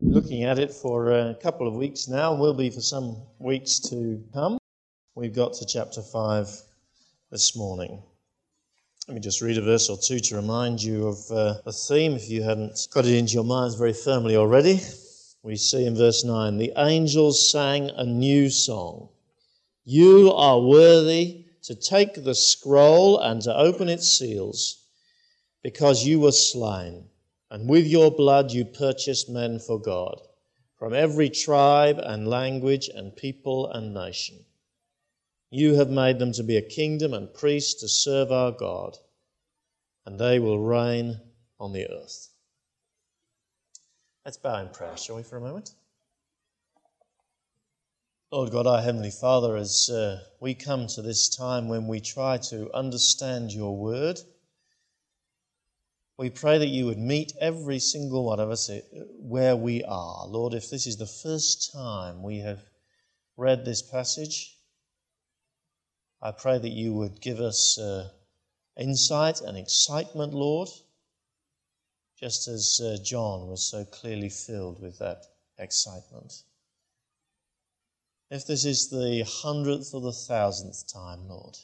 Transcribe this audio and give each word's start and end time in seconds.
looking 0.00 0.44
at 0.44 0.58
it 0.58 0.72
for 0.72 1.12
a 1.12 1.34
couple 1.34 1.68
of 1.68 1.74
weeks 1.74 2.08
now, 2.08 2.34
will 2.34 2.54
be 2.54 2.70
for 2.70 2.80
some 2.80 3.16
weeks 3.38 3.78
to 3.78 4.22
come. 4.32 4.58
We've 5.14 5.34
got 5.34 5.52
to 5.54 5.66
chapter 5.66 6.00
5 6.00 6.48
this 7.30 7.54
morning. 7.54 8.02
Let 9.06 9.14
me 9.14 9.20
just 9.20 9.42
read 9.42 9.58
a 9.58 9.62
verse 9.62 9.90
or 9.90 9.98
two 9.98 10.18
to 10.20 10.36
remind 10.36 10.82
you 10.82 11.08
of 11.08 11.30
uh, 11.30 11.54
the 11.64 11.72
theme 11.72 12.14
if 12.14 12.30
you 12.30 12.42
hadn't 12.42 12.88
got 12.92 13.04
it 13.04 13.14
into 13.14 13.34
your 13.34 13.44
minds 13.44 13.74
very 13.74 13.92
firmly 13.92 14.36
already. 14.36 14.80
We 15.42 15.56
see 15.56 15.84
in 15.84 15.96
verse 15.96 16.24
9 16.24 16.56
the 16.56 16.72
angels 16.76 17.50
sang 17.50 17.90
a 17.90 18.04
new 18.04 18.48
song. 18.48 19.10
You 19.84 20.32
are 20.32 20.60
worthy 20.60 21.44
to 21.62 21.74
take 21.74 22.24
the 22.24 22.34
scroll 22.34 23.18
and 23.18 23.42
to 23.42 23.54
open 23.54 23.88
its 23.88 24.08
seals, 24.08 24.82
because 25.62 26.06
you 26.06 26.20
were 26.20 26.32
slain 26.32 27.09
and 27.50 27.68
with 27.68 27.86
your 27.86 28.10
blood 28.10 28.52
you 28.52 28.64
purchased 28.64 29.28
men 29.28 29.58
for 29.58 29.80
God 29.80 30.20
from 30.78 30.94
every 30.94 31.28
tribe 31.28 31.98
and 31.98 32.26
language 32.26 32.88
and 32.88 33.14
people 33.14 33.70
and 33.70 33.92
nation. 33.92 34.44
You 35.50 35.74
have 35.74 35.90
made 35.90 36.18
them 36.18 36.32
to 36.32 36.42
be 36.42 36.56
a 36.56 36.62
kingdom 36.62 37.12
and 37.12 37.34
priests 37.34 37.80
to 37.80 37.88
serve 37.88 38.32
our 38.32 38.52
God, 38.52 38.96
and 40.06 40.18
they 40.18 40.38
will 40.38 40.58
reign 40.58 41.20
on 41.58 41.72
the 41.72 41.90
earth. 41.90 42.28
Let's 44.24 44.36
bow 44.36 44.60
in 44.60 44.68
prayer, 44.68 44.96
shall 44.96 45.16
we, 45.16 45.22
for 45.22 45.36
a 45.36 45.40
moment? 45.40 45.74
Lord 48.32 48.52
God, 48.52 48.66
our 48.66 48.80
Heavenly 48.80 49.10
Father, 49.10 49.56
as 49.56 49.90
uh, 49.90 50.22
we 50.38 50.54
come 50.54 50.86
to 50.86 51.02
this 51.02 51.28
time 51.28 51.68
when 51.68 51.88
we 51.88 52.00
try 52.00 52.38
to 52.38 52.72
understand 52.72 53.52
your 53.52 53.76
word, 53.76 54.20
we 56.20 56.28
pray 56.28 56.58
that 56.58 56.68
you 56.68 56.84
would 56.84 56.98
meet 56.98 57.32
every 57.40 57.78
single 57.78 58.26
one 58.26 58.38
of 58.38 58.50
us 58.50 58.68
uh, 58.68 58.78
where 59.20 59.56
we 59.56 59.82
are. 59.84 60.26
Lord, 60.26 60.52
if 60.52 60.68
this 60.68 60.86
is 60.86 60.98
the 60.98 61.06
first 61.06 61.72
time 61.72 62.22
we 62.22 62.40
have 62.40 62.60
read 63.38 63.64
this 63.64 63.80
passage, 63.80 64.54
I 66.20 66.32
pray 66.32 66.58
that 66.58 66.72
you 66.72 66.92
would 66.92 67.22
give 67.22 67.40
us 67.40 67.78
uh, 67.78 68.10
insight 68.78 69.40
and 69.40 69.56
excitement, 69.56 70.34
Lord, 70.34 70.68
just 72.18 72.48
as 72.48 72.78
uh, 72.84 72.98
John 73.02 73.48
was 73.48 73.66
so 73.66 73.86
clearly 73.86 74.28
filled 74.28 74.78
with 74.82 74.98
that 74.98 75.24
excitement. 75.56 76.34
If 78.30 78.46
this 78.46 78.66
is 78.66 78.90
the 78.90 79.24
hundredth 79.26 79.94
or 79.94 80.02
the 80.02 80.12
thousandth 80.12 80.86
time, 80.92 81.26
Lord, 81.26 81.56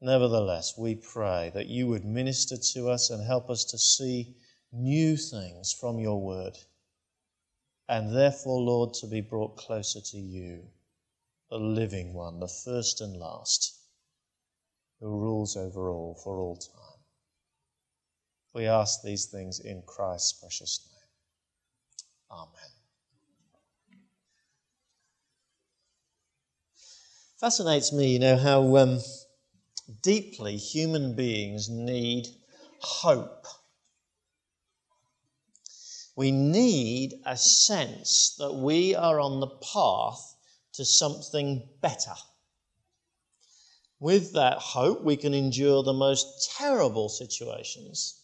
Nevertheless, 0.00 0.78
we 0.78 0.94
pray 0.94 1.50
that 1.54 1.66
you 1.66 1.88
would 1.88 2.04
minister 2.04 2.56
to 2.56 2.88
us 2.88 3.10
and 3.10 3.24
help 3.24 3.50
us 3.50 3.64
to 3.64 3.78
see 3.78 4.36
new 4.70 5.16
things 5.16 5.72
from 5.72 5.98
your 5.98 6.20
word, 6.20 6.56
and 7.88 8.14
therefore, 8.14 8.60
Lord, 8.60 8.94
to 8.94 9.08
be 9.08 9.20
brought 9.20 9.56
closer 9.56 10.00
to 10.00 10.18
you, 10.18 10.62
the 11.50 11.58
living 11.58 12.14
one, 12.14 12.38
the 12.38 12.46
first 12.64 13.00
and 13.00 13.16
last, 13.16 13.74
who 15.00 15.08
rules 15.08 15.56
over 15.56 15.90
all 15.90 16.14
for 16.22 16.38
all 16.38 16.56
time. 16.56 17.00
We 18.54 18.66
ask 18.66 19.02
these 19.02 19.26
things 19.26 19.58
in 19.58 19.82
Christ's 19.82 20.32
precious 20.40 20.88
name. 22.30 22.38
Amen. 22.38 22.70
Fascinates 27.40 27.92
me, 27.92 28.12
you 28.12 28.18
know, 28.20 28.36
how. 28.36 28.76
Um, 28.76 29.00
deeply 30.02 30.56
human 30.56 31.14
beings 31.14 31.68
need 31.68 32.28
hope. 32.80 33.46
We 36.16 36.30
need 36.30 37.14
a 37.24 37.36
sense 37.36 38.34
that 38.38 38.52
we 38.52 38.94
are 38.94 39.20
on 39.20 39.40
the 39.40 39.46
path 39.46 40.34
to 40.74 40.84
something 40.84 41.68
better. 41.80 42.14
With 44.00 44.32
that 44.34 44.58
hope, 44.58 45.02
we 45.02 45.16
can 45.16 45.34
endure 45.34 45.82
the 45.82 45.92
most 45.92 46.50
terrible 46.56 47.08
situations. 47.08 48.20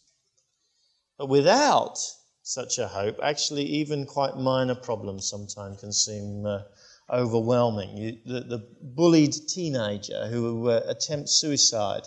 But 1.19 1.27
without 1.27 1.99
such 2.43 2.79
a 2.79 2.89
hope, 2.89 3.19
actually, 3.23 3.65
even 3.65 4.07
quite 4.07 4.37
minor 4.37 4.75
problems 4.75 5.29
sometimes 5.29 5.81
can 5.81 5.93
seem 5.93 6.47
uh, 6.47 6.63
overwhelming. 7.11 8.21
The, 8.25 8.41
the, 8.41 8.69
bullied 8.83 9.35
teenager 9.49 10.27
who 10.29 10.69
uh, 10.69 10.81
attempts 10.87 11.33
suicide 11.33 12.03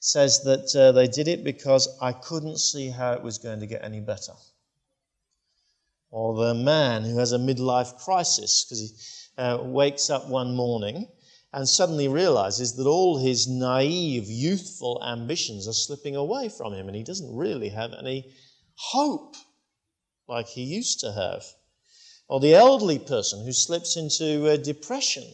says 0.00 0.42
that 0.42 0.74
uh, 0.74 0.92
they 0.92 1.06
did 1.06 1.28
it 1.28 1.44
because 1.44 1.88
I 2.00 2.12
couldn't 2.12 2.58
see 2.58 2.88
how 2.88 3.12
it 3.12 3.22
was 3.22 3.38
going 3.38 3.60
to 3.60 3.66
get 3.66 3.84
any 3.84 4.00
better. 4.00 4.32
Or 6.10 6.34
the 6.34 6.54
man 6.54 7.04
who 7.04 7.18
has 7.18 7.32
a 7.32 7.38
midlife 7.38 7.98
crisis 7.98 8.64
because 8.64 8.80
he 8.80 9.42
uh, 9.42 9.58
wakes 9.62 10.10
up 10.10 10.28
one 10.28 10.56
morning 10.56 11.06
and 11.52 11.68
suddenly 11.68 12.08
realizes 12.08 12.74
that 12.76 12.86
all 12.86 13.18
his 13.18 13.46
naive, 13.46 14.24
youthful 14.26 15.02
ambitions 15.06 15.68
are 15.68 15.72
slipping 15.72 16.16
away 16.16 16.48
from 16.48 16.72
him 16.72 16.88
and 16.88 16.96
he 16.96 17.04
doesn't 17.04 17.36
really 17.36 17.68
have 17.68 17.92
any 17.92 18.32
hope 18.74 19.34
like 20.28 20.46
he 20.46 20.62
used 20.62 21.00
to 21.00 21.12
have 21.12 21.44
or 22.30 22.38
the 22.38 22.54
elderly 22.54 23.00
person 23.00 23.44
who 23.44 23.52
slips 23.52 23.96
into 23.96 24.48
uh, 24.48 24.56
depression 24.56 25.24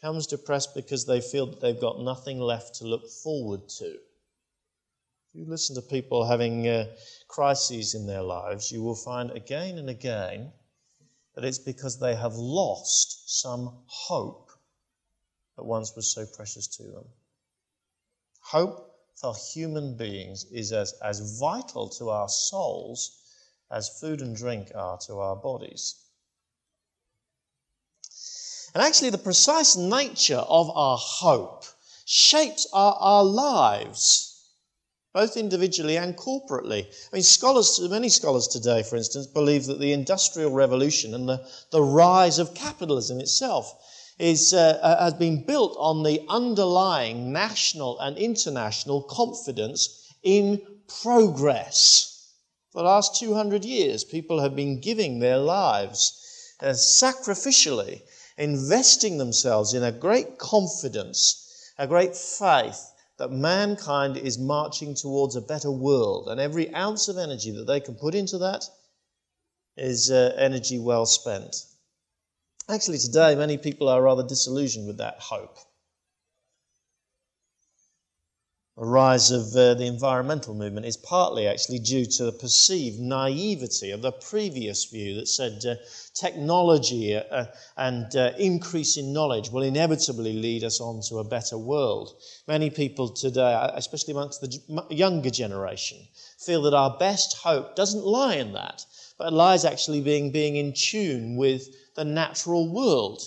comes 0.00 0.26
depressed 0.26 0.74
because 0.74 1.04
they 1.04 1.20
feel 1.20 1.44
that 1.44 1.60
they've 1.60 1.82
got 1.82 2.00
nothing 2.00 2.40
left 2.40 2.76
to 2.76 2.86
look 2.86 3.06
forward 3.22 3.68
to. 3.68 3.84
If 3.84 5.34
you 5.34 5.44
listen 5.44 5.76
to 5.76 5.82
people 5.82 6.24
having 6.24 6.66
uh, 6.66 6.86
crises 7.28 7.94
in 7.94 8.06
their 8.06 8.22
lives, 8.22 8.72
you 8.72 8.82
will 8.82 8.94
find 8.94 9.30
again 9.32 9.76
and 9.76 9.90
again 9.90 10.50
that 11.34 11.44
it's 11.44 11.58
because 11.58 12.00
they 12.00 12.14
have 12.14 12.36
lost 12.36 13.38
some 13.42 13.82
hope 13.84 14.50
that 15.58 15.64
once 15.64 15.94
was 15.94 16.10
so 16.10 16.24
precious 16.24 16.66
to 16.78 16.84
them. 16.84 17.04
Hope 18.40 18.94
for 19.14 19.34
human 19.52 19.98
beings 19.98 20.46
is 20.50 20.72
as, 20.72 20.94
as 21.04 21.38
vital 21.38 21.90
to 21.90 22.08
our 22.08 22.30
souls 22.30 23.19
as 23.70 23.88
food 24.00 24.20
and 24.20 24.34
drink 24.34 24.72
are 24.74 24.98
to 24.98 25.18
our 25.18 25.36
bodies. 25.36 25.94
And 28.74 28.82
actually, 28.82 29.10
the 29.10 29.18
precise 29.18 29.76
nature 29.76 30.44
of 30.48 30.70
our 30.70 30.96
hope 30.96 31.64
shapes 32.04 32.68
our, 32.72 32.94
our 32.94 33.24
lives, 33.24 34.42
both 35.12 35.36
individually 35.36 35.96
and 35.96 36.16
corporately. 36.16 36.86
I 36.86 37.16
mean, 37.16 37.22
scholars, 37.22 37.80
many 37.80 38.08
scholars 38.08 38.46
today, 38.46 38.84
for 38.84 38.96
instance, 38.96 39.26
believe 39.26 39.66
that 39.66 39.80
the 39.80 39.92
Industrial 39.92 40.50
Revolution 40.50 41.14
and 41.14 41.28
the, 41.28 41.44
the 41.72 41.82
rise 41.82 42.38
of 42.38 42.54
capitalism 42.54 43.20
itself 43.20 43.74
is, 44.18 44.54
uh, 44.54 44.78
uh 44.82 45.04
has 45.04 45.14
been 45.14 45.44
built 45.44 45.76
on 45.78 46.04
the 46.04 46.24
underlying 46.28 47.32
national 47.32 47.98
and 47.98 48.16
international 48.18 49.02
confidence 49.02 50.14
in 50.22 50.60
progress. 51.02 52.19
For 52.72 52.78
the 52.78 52.84
last 52.84 53.16
200 53.16 53.64
years, 53.64 54.04
people 54.04 54.40
have 54.40 54.54
been 54.54 54.80
giving 54.80 55.18
their 55.18 55.38
lives 55.38 56.54
uh, 56.60 56.66
sacrificially, 56.66 58.02
investing 58.38 59.18
themselves 59.18 59.74
in 59.74 59.82
a 59.82 59.90
great 59.90 60.38
confidence, 60.38 61.72
a 61.78 61.88
great 61.88 62.14
faith 62.14 62.92
that 63.16 63.32
mankind 63.32 64.16
is 64.16 64.38
marching 64.38 64.94
towards 64.94 65.34
a 65.34 65.40
better 65.40 65.70
world. 65.70 66.28
And 66.28 66.40
every 66.40 66.72
ounce 66.72 67.08
of 67.08 67.18
energy 67.18 67.50
that 67.50 67.66
they 67.66 67.80
can 67.80 67.96
put 67.96 68.14
into 68.14 68.38
that 68.38 68.64
is 69.76 70.10
uh, 70.10 70.34
energy 70.36 70.78
well 70.78 71.06
spent. 71.06 71.66
Actually, 72.68 72.98
today, 72.98 73.34
many 73.34 73.58
people 73.58 73.88
are 73.88 74.00
rather 74.00 74.22
disillusioned 74.22 74.86
with 74.86 74.98
that 74.98 75.18
hope. 75.18 75.58
The 78.80 78.86
rise 78.86 79.30
of 79.30 79.54
uh, 79.54 79.74
the 79.74 79.84
environmental 79.84 80.54
movement 80.54 80.86
is 80.86 80.96
partly 80.96 81.46
actually 81.46 81.80
due 81.80 82.06
to 82.06 82.24
the 82.24 82.32
perceived 82.32 82.98
naivety 82.98 83.90
of 83.90 84.00
the 84.00 84.10
previous 84.10 84.86
view 84.86 85.16
that 85.16 85.28
said 85.28 85.62
uh, 85.66 85.74
technology 86.14 87.14
uh, 87.14 87.20
uh 87.30 87.44
and 87.76 88.16
uh, 88.16 88.32
increase 88.38 88.96
in 88.96 89.12
knowledge 89.12 89.50
will 89.50 89.64
inevitably 89.64 90.32
lead 90.32 90.64
us 90.64 90.80
on 90.80 91.02
to 91.02 91.18
a 91.18 91.24
better 91.24 91.58
world. 91.58 92.22
Many 92.48 92.70
people 92.70 93.10
today, 93.10 93.52
uh, 93.52 93.70
especially 93.74 94.12
amongst 94.12 94.40
the 94.40 94.82
younger 94.88 95.28
generation, 95.28 95.98
feel 96.38 96.62
that 96.62 96.72
our 96.72 96.96
best 96.96 97.36
hope 97.36 97.76
doesn't 97.76 98.06
lie 98.06 98.36
in 98.36 98.54
that, 98.54 98.86
but 99.18 99.34
lies 99.34 99.66
actually 99.66 100.00
being, 100.00 100.32
being 100.32 100.56
in 100.56 100.72
tune 100.72 101.36
with 101.36 101.68
the 101.96 102.04
natural 102.06 102.66
world. 102.66 103.20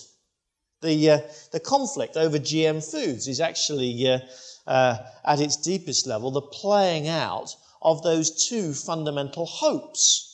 The, 0.82 1.24
the 1.52 1.60
conflict 1.60 2.18
over 2.18 2.40
GM 2.40 2.84
foods 2.84 3.28
is 3.28 3.40
actually 3.40 4.20
uh, 4.66 4.98
at 5.26 5.42
its 5.42 5.56
deepest 5.58 6.08
level, 6.08 6.32
the 6.32 6.42
playing 6.42 7.08
out 7.08 7.56
of 7.82 8.04
those 8.04 8.48
two 8.48 8.74
fundamental 8.74 9.46
hopes. 9.46 10.30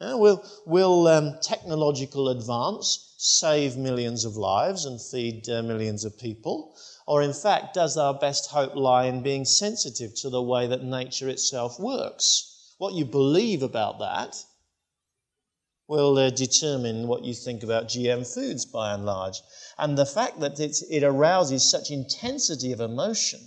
Uh, 0.00 0.16
will 0.16 0.44
will 0.64 1.08
um, 1.08 1.36
technological 1.42 2.28
advance 2.28 3.14
save 3.18 3.76
millions 3.76 4.24
of 4.24 4.36
lives 4.36 4.84
and 4.84 5.02
feed 5.02 5.48
uh, 5.48 5.60
millions 5.62 6.04
of 6.04 6.16
people? 6.16 6.76
Or, 7.06 7.22
in 7.22 7.32
fact, 7.32 7.74
does 7.74 7.96
our 7.96 8.14
best 8.14 8.50
hope 8.50 8.76
lie 8.76 9.06
in 9.06 9.22
being 9.22 9.44
sensitive 9.44 10.14
to 10.16 10.30
the 10.30 10.42
way 10.42 10.68
that 10.68 10.84
nature 10.84 11.28
itself 11.28 11.80
works? 11.80 12.74
What 12.78 12.94
you 12.94 13.04
believe 13.04 13.62
about 13.62 13.98
that 13.98 14.36
will 15.88 16.18
uh, 16.18 16.30
determine 16.30 17.08
what 17.08 17.24
you 17.24 17.32
think 17.32 17.62
about 17.62 17.88
GM 17.88 18.22
foods 18.32 18.66
by 18.66 18.92
and 18.92 19.06
large. 19.06 19.40
And 19.78 19.96
the 19.96 20.06
fact 20.06 20.38
that 20.40 20.60
it 20.60 21.02
arouses 21.02 21.68
such 21.68 21.90
intensity 21.90 22.72
of 22.72 22.80
emotion 22.80 23.40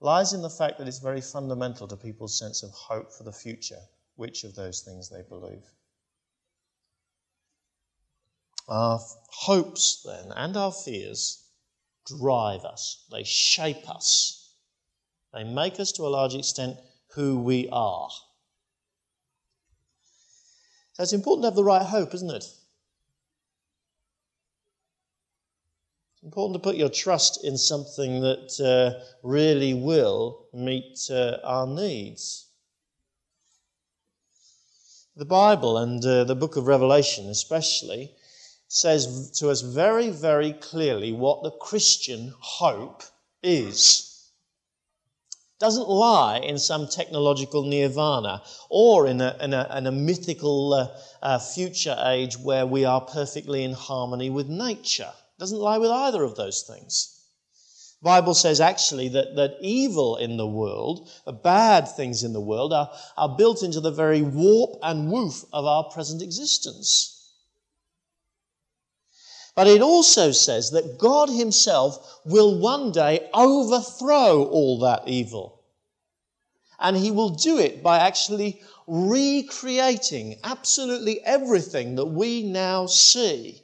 lies 0.00 0.32
in 0.32 0.42
the 0.42 0.50
fact 0.50 0.78
that 0.78 0.88
it's 0.88 0.98
very 0.98 1.20
fundamental 1.20 1.86
to 1.86 1.96
people's 1.96 2.38
sense 2.38 2.62
of 2.62 2.70
hope 2.70 3.12
for 3.12 3.24
the 3.24 3.32
future, 3.32 3.80
which 4.16 4.44
of 4.44 4.54
those 4.54 4.80
things 4.80 5.10
they 5.10 5.22
believe. 5.28 5.64
Our 8.66 8.98
hopes, 9.28 10.02
then, 10.02 10.32
and 10.34 10.56
our 10.56 10.72
fears 10.72 11.44
drive 12.06 12.64
us, 12.64 13.04
they 13.10 13.24
shape 13.24 13.88
us, 13.88 14.54
they 15.34 15.44
make 15.44 15.78
us 15.78 15.92
to 15.92 16.06
a 16.06 16.08
large 16.08 16.34
extent 16.34 16.78
who 17.14 17.38
we 17.38 17.68
are. 17.70 18.08
So 20.94 21.02
it's 21.02 21.12
important 21.12 21.42
to 21.42 21.48
have 21.48 21.56
the 21.56 21.64
right 21.64 21.82
hope, 21.82 22.14
isn't 22.14 22.30
it? 22.30 22.44
It's 26.14 26.22
important 26.22 26.54
to 26.54 26.60
put 26.60 26.76
your 26.76 26.88
trust 26.88 27.44
in 27.44 27.58
something 27.58 28.20
that 28.20 28.60
uh, 28.60 29.04
really 29.24 29.74
will 29.74 30.46
meet 30.52 31.00
uh, 31.10 31.38
our 31.42 31.66
needs. 31.66 32.46
The 35.16 35.24
Bible 35.24 35.78
and 35.78 36.04
uh, 36.04 36.22
the 36.24 36.36
book 36.36 36.56
of 36.56 36.68
Revelation, 36.68 37.28
especially, 37.28 38.14
says 38.68 39.32
to 39.38 39.50
us 39.50 39.62
very, 39.62 40.10
very 40.10 40.52
clearly 40.52 41.12
what 41.12 41.42
the 41.42 41.50
Christian 41.50 42.32
hope 42.38 43.02
is 43.42 44.13
doesn't 45.60 45.88
lie 45.88 46.38
in 46.38 46.58
some 46.58 46.88
technological 46.88 47.62
nirvana 47.64 48.42
or 48.68 49.06
in 49.06 49.20
a, 49.20 49.36
in 49.40 49.54
a, 49.54 49.78
in 49.78 49.86
a 49.86 49.92
mythical 49.92 50.74
uh, 50.74 50.88
uh, 51.22 51.38
future 51.38 51.96
age 52.06 52.36
where 52.38 52.66
we 52.66 52.84
are 52.84 53.00
perfectly 53.00 53.62
in 53.62 53.72
harmony 53.72 54.30
with 54.30 54.48
nature. 54.48 55.12
Doesn't 55.38 55.58
lie 55.58 55.78
with 55.78 55.90
either 55.90 56.22
of 56.22 56.36
those 56.36 56.62
things. 56.62 57.10
The 58.02 58.06
Bible 58.06 58.34
says 58.34 58.60
actually 58.60 59.08
that, 59.10 59.36
that 59.36 59.56
evil 59.60 60.16
in 60.16 60.36
the 60.36 60.46
world, 60.46 61.08
the 61.24 61.32
bad 61.32 61.88
things 61.88 62.22
in 62.22 62.32
the 62.32 62.40
world, 62.40 62.72
are, 62.72 62.90
are 63.16 63.36
built 63.36 63.62
into 63.62 63.80
the 63.80 63.92
very 63.92 64.22
warp 64.22 64.76
and 64.82 65.10
woof 65.10 65.44
of 65.52 65.64
our 65.64 65.84
present 65.84 66.20
existence. 66.20 67.13
But 69.54 69.68
it 69.68 69.82
also 69.82 70.32
says 70.32 70.70
that 70.72 70.98
God 70.98 71.28
Himself 71.28 72.20
will 72.24 72.58
one 72.58 72.90
day 72.90 73.28
overthrow 73.32 74.44
all 74.44 74.80
that 74.80 75.06
evil. 75.06 75.60
And 76.78 76.96
He 76.96 77.10
will 77.10 77.30
do 77.30 77.58
it 77.58 77.82
by 77.82 77.98
actually 77.98 78.60
recreating 78.86 80.38
absolutely 80.42 81.20
everything 81.24 81.94
that 81.96 82.06
we 82.06 82.42
now 82.42 82.86
see 82.86 83.63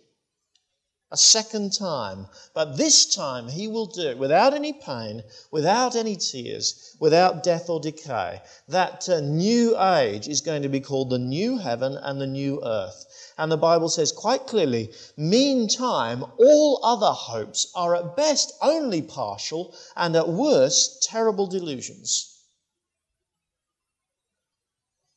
a 1.12 1.16
second 1.16 1.72
time. 1.72 2.28
But 2.54 2.76
this 2.76 3.04
time 3.06 3.48
He 3.48 3.66
will 3.66 3.86
do 3.86 4.08
it 4.10 4.18
without 4.18 4.54
any 4.54 4.72
pain, 4.72 5.24
without 5.50 5.96
any 5.96 6.14
tears, 6.14 6.94
without 7.00 7.42
death 7.42 7.68
or 7.68 7.80
decay. 7.80 8.40
That 8.68 9.08
uh, 9.08 9.20
new 9.20 9.76
age 9.80 10.28
is 10.28 10.40
going 10.40 10.62
to 10.62 10.68
be 10.68 10.80
called 10.80 11.10
the 11.10 11.18
new 11.18 11.58
heaven 11.58 11.96
and 11.96 12.20
the 12.20 12.26
new 12.26 12.62
earth. 12.64 13.06
And 13.36 13.50
the 13.50 13.56
Bible 13.56 13.88
says 13.88 14.12
quite 14.12 14.46
clearly, 14.46 14.92
meantime, 15.16 16.24
all 16.38 16.78
other 16.84 17.12
hopes 17.12 17.66
are 17.74 17.96
at 17.96 18.16
best 18.16 18.52
only 18.62 19.02
partial 19.02 19.74
and 19.96 20.14
at 20.14 20.28
worst 20.28 21.02
terrible 21.02 21.46
delusions. 21.46 22.29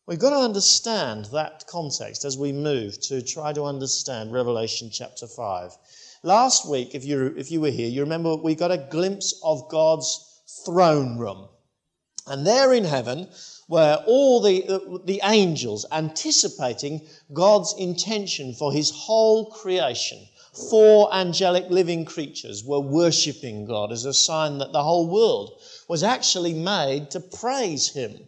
We've 0.05 0.19
got 0.19 0.31
to 0.31 0.43
understand 0.43 1.27
that 1.31 1.65
context 1.65 2.25
as 2.25 2.37
we 2.37 2.51
move 2.51 2.99
to 3.03 3.21
try 3.21 3.53
to 3.53 3.63
understand 3.63 4.33
Revelation 4.33 4.89
chapter 4.91 5.27
5. 5.27 5.77
Last 6.23 6.67
week, 6.67 6.93
if 6.93 7.05
you, 7.05 7.33
if 7.37 7.49
you 7.51 7.61
were 7.61 7.69
here, 7.69 7.87
you 7.87 8.01
remember 8.01 8.35
we 8.35 8.53
got 8.53 8.69
a 8.69 8.85
glimpse 8.91 9.39
of 9.41 9.69
God's 9.69 10.41
throne 10.65 11.17
room. 11.17 11.47
And 12.27 12.45
there 12.45 12.73
in 12.73 12.83
heaven 12.83 13.29
were 13.69 14.03
all 14.05 14.41
the, 14.41 15.01
the 15.05 15.21
angels 15.23 15.85
anticipating 15.89 17.07
God's 17.31 17.73
intention 17.79 18.53
for 18.55 18.73
his 18.73 18.91
whole 18.91 19.51
creation. 19.51 20.27
Four 20.69 21.15
angelic 21.15 21.69
living 21.69 22.03
creatures 22.03 22.61
were 22.61 22.81
worshipping 22.81 23.63
God 23.63 23.93
as 23.93 24.03
a 24.03 24.13
sign 24.13 24.57
that 24.57 24.73
the 24.73 24.83
whole 24.83 25.07
world 25.07 25.61
was 25.87 26.03
actually 26.03 26.53
made 26.53 27.09
to 27.11 27.21
praise 27.21 27.87
him. 27.87 28.27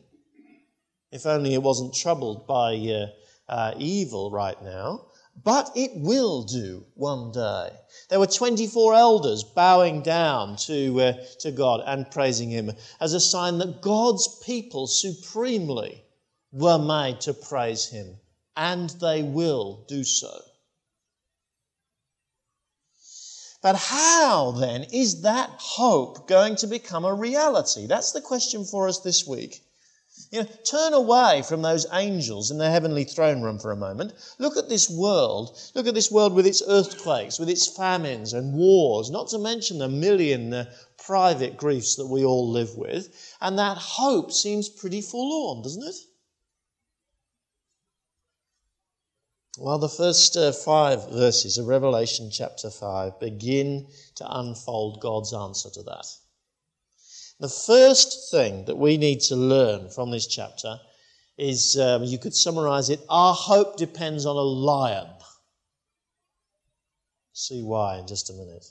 If 1.12 1.25
only 1.25 1.54
it 1.54 1.63
wasn't 1.63 1.94
troubled 1.94 2.48
by 2.48 2.75
uh, 2.75 3.07
uh, 3.48 3.74
evil 3.78 4.31
right 4.31 4.62
now. 4.62 5.06
But 5.44 5.72
it 5.75 5.92
will 5.96 6.44
do 6.44 6.86
one 6.94 7.31
day. 7.31 7.69
There 8.10 8.19
were 8.19 8.28
24 8.28 8.94
elders 8.94 9.44
bowing 9.44 10.02
down 10.02 10.56
to, 10.68 11.02
uh, 11.02 11.13
to 11.40 11.52
God 11.52 11.81
and 11.86 12.10
praising 12.10 12.50
Him 12.50 12.72
as 13.02 13.13
a 13.13 13.19
sign 13.19 13.57
that 13.57 13.81
God's 13.81 14.40
people 14.46 14.88
supremely 14.88 16.06
were 16.54 16.80
made 16.80 17.19
to 17.22 17.34
praise 17.34 17.88
Him, 17.88 18.18
and 18.56 18.90
they 19.02 19.24
will 19.24 19.84
do 19.90 20.06
so. 20.06 20.42
But 23.62 23.75
how 23.75 24.52
then 24.52 24.84
is 24.84 25.22
that 25.22 25.50
hope 25.57 26.28
going 26.30 26.56
to 26.57 26.68
become 26.68 27.04
a 27.04 27.13
reality? 27.13 27.88
That's 27.88 28.13
the 28.13 28.22
question 28.22 28.63
for 28.63 28.88
us 28.88 29.00
this 29.00 29.28
week. 29.28 29.62
You 30.35 30.41
know, 30.43 30.49
turn 30.65 30.93
away 30.93 31.43
from 31.43 31.61
those 31.61 31.87
angels 31.93 32.51
in 32.51 32.57
the 32.57 32.69
heavenly 32.69 33.05
throne 33.05 33.41
room 33.41 33.57
for 33.57 33.71
a 33.71 33.77
moment. 33.77 34.11
Look 34.37 34.57
at 34.57 34.67
this 34.67 34.89
world. 34.89 35.57
Look 35.73 35.87
at 35.87 35.93
this 35.93 36.11
world 36.11 36.33
with 36.33 36.45
its 36.45 36.61
earthquakes, 36.67 37.39
with 37.39 37.49
its 37.49 37.67
famines 37.67 38.33
and 38.33 38.53
wars, 38.53 39.09
not 39.09 39.29
to 39.29 39.37
mention 39.37 39.77
the 39.77 39.87
million 39.87 40.53
uh, 40.53 40.65
private 40.97 41.55
griefs 41.55 41.95
that 41.95 42.07
we 42.07 42.25
all 42.25 42.49
live 42.49 42.75
with. 42.75 43.15
And 43.39 43.57
that 43.59 43.77
hope 43.77 44.33
seems 44.33 44.67
pretty 44.67 44.99
forlorn, 44.99 45.61
doesn't 45.61 45.87
it? 45.87 45.95
Well, 49.57 49.77
the 49.77 49.87
first 49.87 50.35
uh, 50.35 50.51
five 50.51 51.11
verses 51.11 51.57
of 51.57 51.67
Revelation 51.67 52.29
chapter 52.29 52.69
5 52.69 53.21
begin 53.21 53.87
to 54.15 54.37
unfold 54.37 54.99
God's 54.99 55.33
answer 55.33 55.69
to 55.69 55.83
that. 55.83 56.07
The 57.39 57.49
first 57.49 58.31
thing 58.31 58.65
that 58.65 58.77
we 58.77 58.97
need 58.97 59.19
to 59.21 59.35
learn 59.35 59.89
from 59.89 60.09
this 60.09 60.25
chapter 60.25 60.79
is 61.37 61.77
um, 61.77 62.03
you 62.03 62.17
could 62.17 62.33
summarize 62.33 62.89
it 62.89 63.01
our 63.09 63.33
hope 63.33 63.75
depends 63.75 64.25
on 64.25 64.37
a 64.37 64.42
lion. 64.42 65.07
See 67.33 67.61
why 67.61 67.97
in 67.97 68.07
just 68.07 68.30
a 68.30 68.33
minute. 68.33 68.65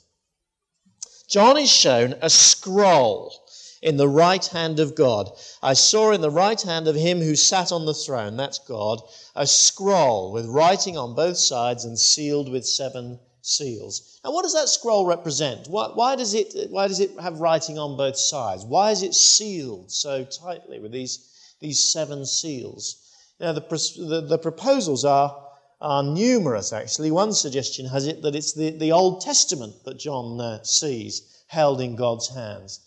John 1.27 1.57
is 1.57 1.71
shown 1.71 2.15
a 2.21 2.29
scroll 2.29 3.47
in 3.83 3.97
the 3.97 4.09
right 4.09 4.45
hand 4.47 4.79
of 4.79 4.95
God. 4.95 5.29
I 5.61 5.73
saw 5.73 6.11
in 6.11 6.21
the 6.21 6.31
right 6.31 6.59
hand 6.59 6.87
of 6.87 6.95
him 6.95 7.19
who 7.19 7.35
sat 7.35 7.71
on 7.71 7.85
the 7.85 7.93
throne, 7.93 8.35
that's 8.35 8.57
God, 8.57 8.99
a 9.35 9.45
scroll 9.45 10.31
with 10.31 10.47
writing 10.47 10.97
on 10.97 11.13
both 11.13 11.37
sides 11.37 11.85
and 11.85 11.99
sealed 11.99 12.49
with 12.49 12.65
seven 12.65 13.19
seals. 13.45 14.19
Now, 14.23 14.31
what 14.31 14.43
does 14.43 14.53
that 14.53 14.69
scroll 14.69 15.05
represent? 15.05 15.67
Why, 15.67 15.87
why, 15.93 16.15
does 16.15 16.33
it, 16.33 16.69
why 16.71 16.87
does 16.87 16.99
it 16.99 17.11
have 17.19 17.39
writing 17.39 17.77
on 17.77 17.95
both 17.95 18.17
sides? 18.17 18.65
Why 18.65 18.91
is 18.91 19.03
it 19.03 19.13
sealed 19.13 19.91
so 19.91 20.25
tightly 20.25 20.79
with 20.79 20.91
these, 20.91 21.29
these 21.59 21.79
seven 21.79 22.25
seals? 22.25 22.97
Now, 23.39 23.53
the, 23.53 23.61
the, 23.61 24.21
the 24.21 24.39
proposals 24.39 25.05
are, 25.05 25.43
are 25.79 26.01
numerous, 26.01 26.73
actually. 26.73 27.11
One 27.11 27.33
suggestion 27.33 27.85
has 27.85 28.07
it 28.07 28.23
that 28.23 28.35
it's 28.35 28.53
the, 28.53 28.71
the 28.71 28.91
Old 28.91 29.21
Testament 29.21 29.75
that 29.83 29.99
John 29.99 30.41
uh, 30.41 30.63
sees 30.63 31.21
held 31.47 31.81
in 31.81 31.95
God's 31.95 32.29
hands. 32.29 32.79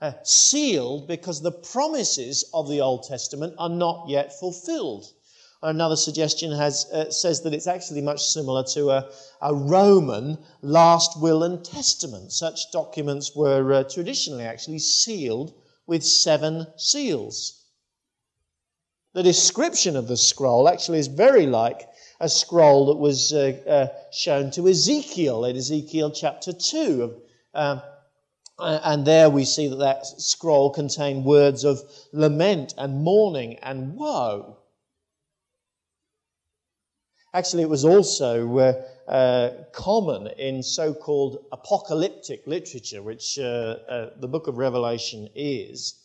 Uh, 0.00 0.12
sealed 0.22 1.08
because 1.08 1.42
the 1.42 1.52
promises 1.52 2.48
of 2.54 2.68
the 2.68 2.80
Old 2.80 3.02
Testament 3.02 3.54
are 3.58 3.68
not 3.68 4.08
yet 4.08 4.38
fulfilled. 4.38 5.12
Another 5.60 5.96
suggestion 5.96 6.52
has, 6.52 6.86
uh, 6.92 7.10
says 7.10 7.40
that 7.40 7.52
it's 7.52 7.66
actually 7.66 8.00
much 8.00 8.24
similar 8.24 8.62
to 8.74 8.90
a, 8.90 9.10
a, 9.42 9.52
Roman 9.52 10.38
last 10.62 11.20
will 11.20 11.42
and 11.42 11.64
testament. 11.64 12.30
Such 12.30 12.70
documents 12.70 13.34
were 13.34 13.72
uh, 13.72 13.82
traditionally 13.82 14.44
actually 14.44 14.78
sealed 14.78 15.52
with 15.84 16.04
seven 16.04 16.68
seals. 16.76 17.64
The 19.14 19.24
description 19.24 19.96
of 19.96 20.06
the 20.06 20.16
scroll 20.16 20.68
actually 20.68 21.00
is 21.00 21.08
very 21.08 21.48
like 21.48 21.88
a 22.20 22.28
scroll 22.28 22.86
that 22.86 22.98
was 22.98 23.32
uh, 23.32 23.58
uh 23.66 23.86
shown 24.12 24.52
to 24.52 24.68
Ezekiel 24.68 25.44
in 25.44 25.56
Ezekiel 25.56 26.12
chapter 26.12 26.52
2. 26.52 27.02
Of, 27.02 27.22
um, 27.54 27.82
and 28.60 29.04
there 29.04 29.28
we 29.28 29.44
see 29.44 29.66
that 29.66 29.78
that 29.80 30.06
scroll 30.06 30.70
contained 30.70 31.24
words 31.24 31.64
of 31.64 31.80
lament 32.12 32.74
and 32.78 33.02
mourning 33.02 33.58
and 33.58 33.96
woe. 33.96 34.57
Actually, 37.38 37.62
it 37.62 37.68
was 37.68 37.84
also 37.84 38.58
uh, 38.58 38.72
uh, 39.08 39.50
common 39.70 40.26
in 40.38 40.60
so 40.60 40.92
called 40.92 41.44
apocalyptic 41.52 42.44
literature, 42.48 43.00
which 43.00 43.38
uh, 43.38 43.76
uh, 43.88 44.10
the 44.18 44.26
book 44.26 44.48
of 44.48 44.58
Revelation 44.58 45.28
is, 45.36 46.02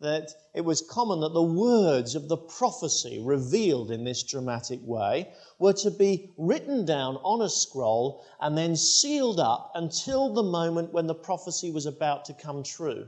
that 0.00 0.30
it 0.54 0.62
was 0.62 0.80
common 0.80 1.20
that 1.20 1.34
the 1.34 1.42
words 1.42 2.14
of 2.14 2.28
the 2.28 2.38
prophecy 2.38 3.20
revealed 3.22 3.90
in 3.90 4.04
this 4.04 4.22
dramatic 4.22 4.80
way 4.82 5.30
were 5.58 5.74
to 5.74 5.90
be 5.90 6.32
written 6.38 6.86
down 6.86 7.16
on 7.16 7.42
a 7.42 7.50
scroll 7.50 8.24
and 8.40 8.56
then 8.56 8.74
sealed 8.74 9.38
up 9.38 9.72
until 9.74 10.32
the 10.32 10.42
moment 10.42 10.94
when 10.94 11.06
the 11.06 11.14
prophecy 11.14 11.70
was 11.70 11.84
about 11.84 12.24
to 12.24 12.32
come 12.32 12.62
true. 12.62 13.06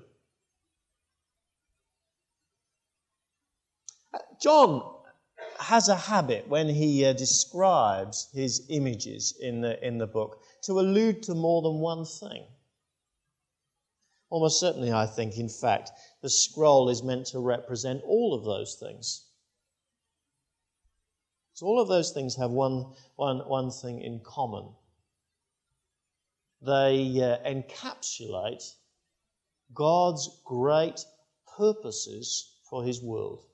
John 4.42 4.91
has 5.62 5.88
a 5.88 5.96
habit 5.96 6.48
when 6.48 6.68
he 6.68 7.04
uh, 7.04 7.12
describes 7.12 8.28
his 8.32 8.66
images 8.68 9.34
in 9.40 9.60
the, 9.60 9.84
in 9.86 9.98
the 9.98 10.06
book 10.06 10.42
to 10.62 10.80
allude 10.80 11.22
to 11.24 11.34
more 11.34 11.62
than 11.62 11.78
one 11.78 12.04
thing. 12.04 12.44
Almost 14.30 14.60
certainly, 14.60 14.92
I 14.92 15.06
think, 15.06 15.38
in 15.38 15.48
fact, 15.48 15.90
the 16.22 16.30
scroll 16.30 16.88
is 16.88 17.02
meant 17.02 17.26
to 17.26 17.40
represent 17.40 18.02
all 18.04 18.34
of 18.34 18.44
those 18.44 18.76
things. 18.76 19.26
So, 21.54 21.66
all 21.66 21.80
of 21.80 21.88
those 21.88 22.12
things 22.12 22.36
have 22.36 22.50
one, 22.50 22.92
one, 23.16 23.38
one 23.40 23.70
thing 23.70 24.00
in 24.00 24.20
common 24.20 24.74
they 26.62 27.20
uh, 27.20 27.38
encapsulate 27.48 28.74
God's 29.74 30.28
great 30.44 31.04
purposes 31.56 32.54
for 32.70 32.84
his 32.84 33.02
world. 33.02 33.44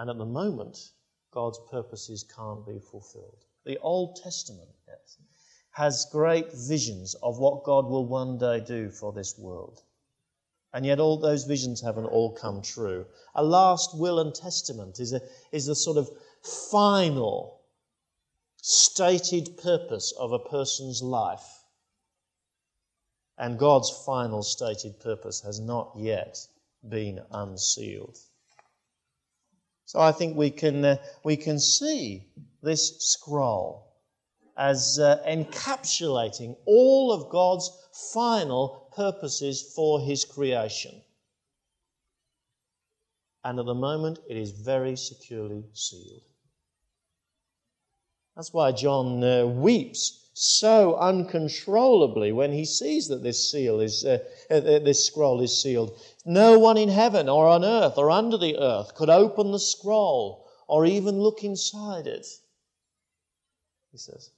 And 0.00 0.08
at 0.08 0.16
the 0.16 0.24
moment, 0.24 0.92
God's 1.30 1.60
purposes 1.70 2.24
can't 2.34 2.66
be 2.66 2.78
fulfilled. 2.78 3.44
The 3.64 3.76
Old 3.80 4.16
Testament 4.16 4.70
yes, 4.88 5.18
has 5.72 6.06
great 6.10 6.50
visions 6.54 7.12
of 7.22 7.38
what 7.38 7.64
God 7.64 7.84
will 7.84 8.06
one 8.06 8.38
day 8.38 8.60
do 8.60 8.88
for 8.88 9.12
this 9.12 9.36
world. 9.36 9.82
And 10.72 10.86
yet, 10.86 11.00
all 11.00 11.18
those 11.18 11.44
visions 11.44 11.82
haven't 11.82 12.06
all 12.06 12.32
come 12.32 12.62
true. 12.62 13.04
A 13.34 13.44
last 13.44 13.94
will 13.94 14.20
and 14.20 14.34
testament 14.34 15.00
is 15.00 15.12
a, 15.12 15.20
is 15.52 15.68
a 15.68 15.74
sort 15.74 15.98
of 15.98 16.08
final 16.70 17.60
stated 18.62 19.58
purpose 19.58 20.14
of 20.18 20.32
a 20.32 20.38
person's 20.38 21.02
life. 21.02 21.62
And 23.36 23.58
God's 23.58 23.90
final 24.06 24.42
stated 24.42 24.98
purpose 24.98 25.42
has 25.42 25.60
not 25.60 25.92
yet 25.94 26.38
been 26.88 27.20
unsealed. 27.30 28.18
So 29.90 29.98
I 29.98 30.12
think 30.12 30.36
we 30.36 30.50
can, 30.50 30.84
uh, 30.84 30.98
we 31.24 31.36
can 31.36 31.58
see 31.58 32.28
this 32.62 32.96
scroll 33.00 33.88
as 34.56 35.00
uh, 35.00 35.20
encapsulating 35.26 36.56
all 36.64 37.10
of 37.10 37.28
God's 37.28 37.68
final 38.12 38.88
purposes 38.94 39.72
for 39.74 40.00
his 40.00 40.24
creation. 40.24 41.02
And 43.42 43.58
at 43.58 43.66
the 43.66 43.74
moment, 43.74 44.20
it 44.28 44.36
is 44.36 44.52
very 44.52 44.94
securely 44.94 45.64
sealed. 45.72 46.22
That's 48.36 48.52
why 48.52 48.70
John 48.70 49.24
uh, 49.24 49.44
weeps 49.44 50.29
so 50.42 50.96
uncontrollably 50.96 52.32
when 52.32 52.50
he 52.50 52.64
sees 52.64 53.08
that 53.08 53.22
this 53.22 53.50
seal 53.50 53.78
is 53.78 54.06
uh, 54.06 54.16
uh, 54.50 54.60
this 54.60 55.04
scroll 55.04 55.42
is 55.42 55.60
sealed. 55.60 56.00
No 56.24 56.58
one 56.58 56.78
in 56.78 56.88
heaven 56.88 57.28
or 57.28 57.46
on 57.46 57.62
earth 57.62 57.98
or 57.98 58.10
under 58.10 58.38
the 58.38 58.56
earth 58.56 58.94
could 58.94 59.10
open 59.10 59.52
the 59.52 59.58
scroll 59.58 60.48
or 60.66 60.86
even 60.86 61.20
look 61.20 61.44
inside 61.44 62.06
it. 62.06 62.26
He 63.92 63.98
says. 63.98 64.30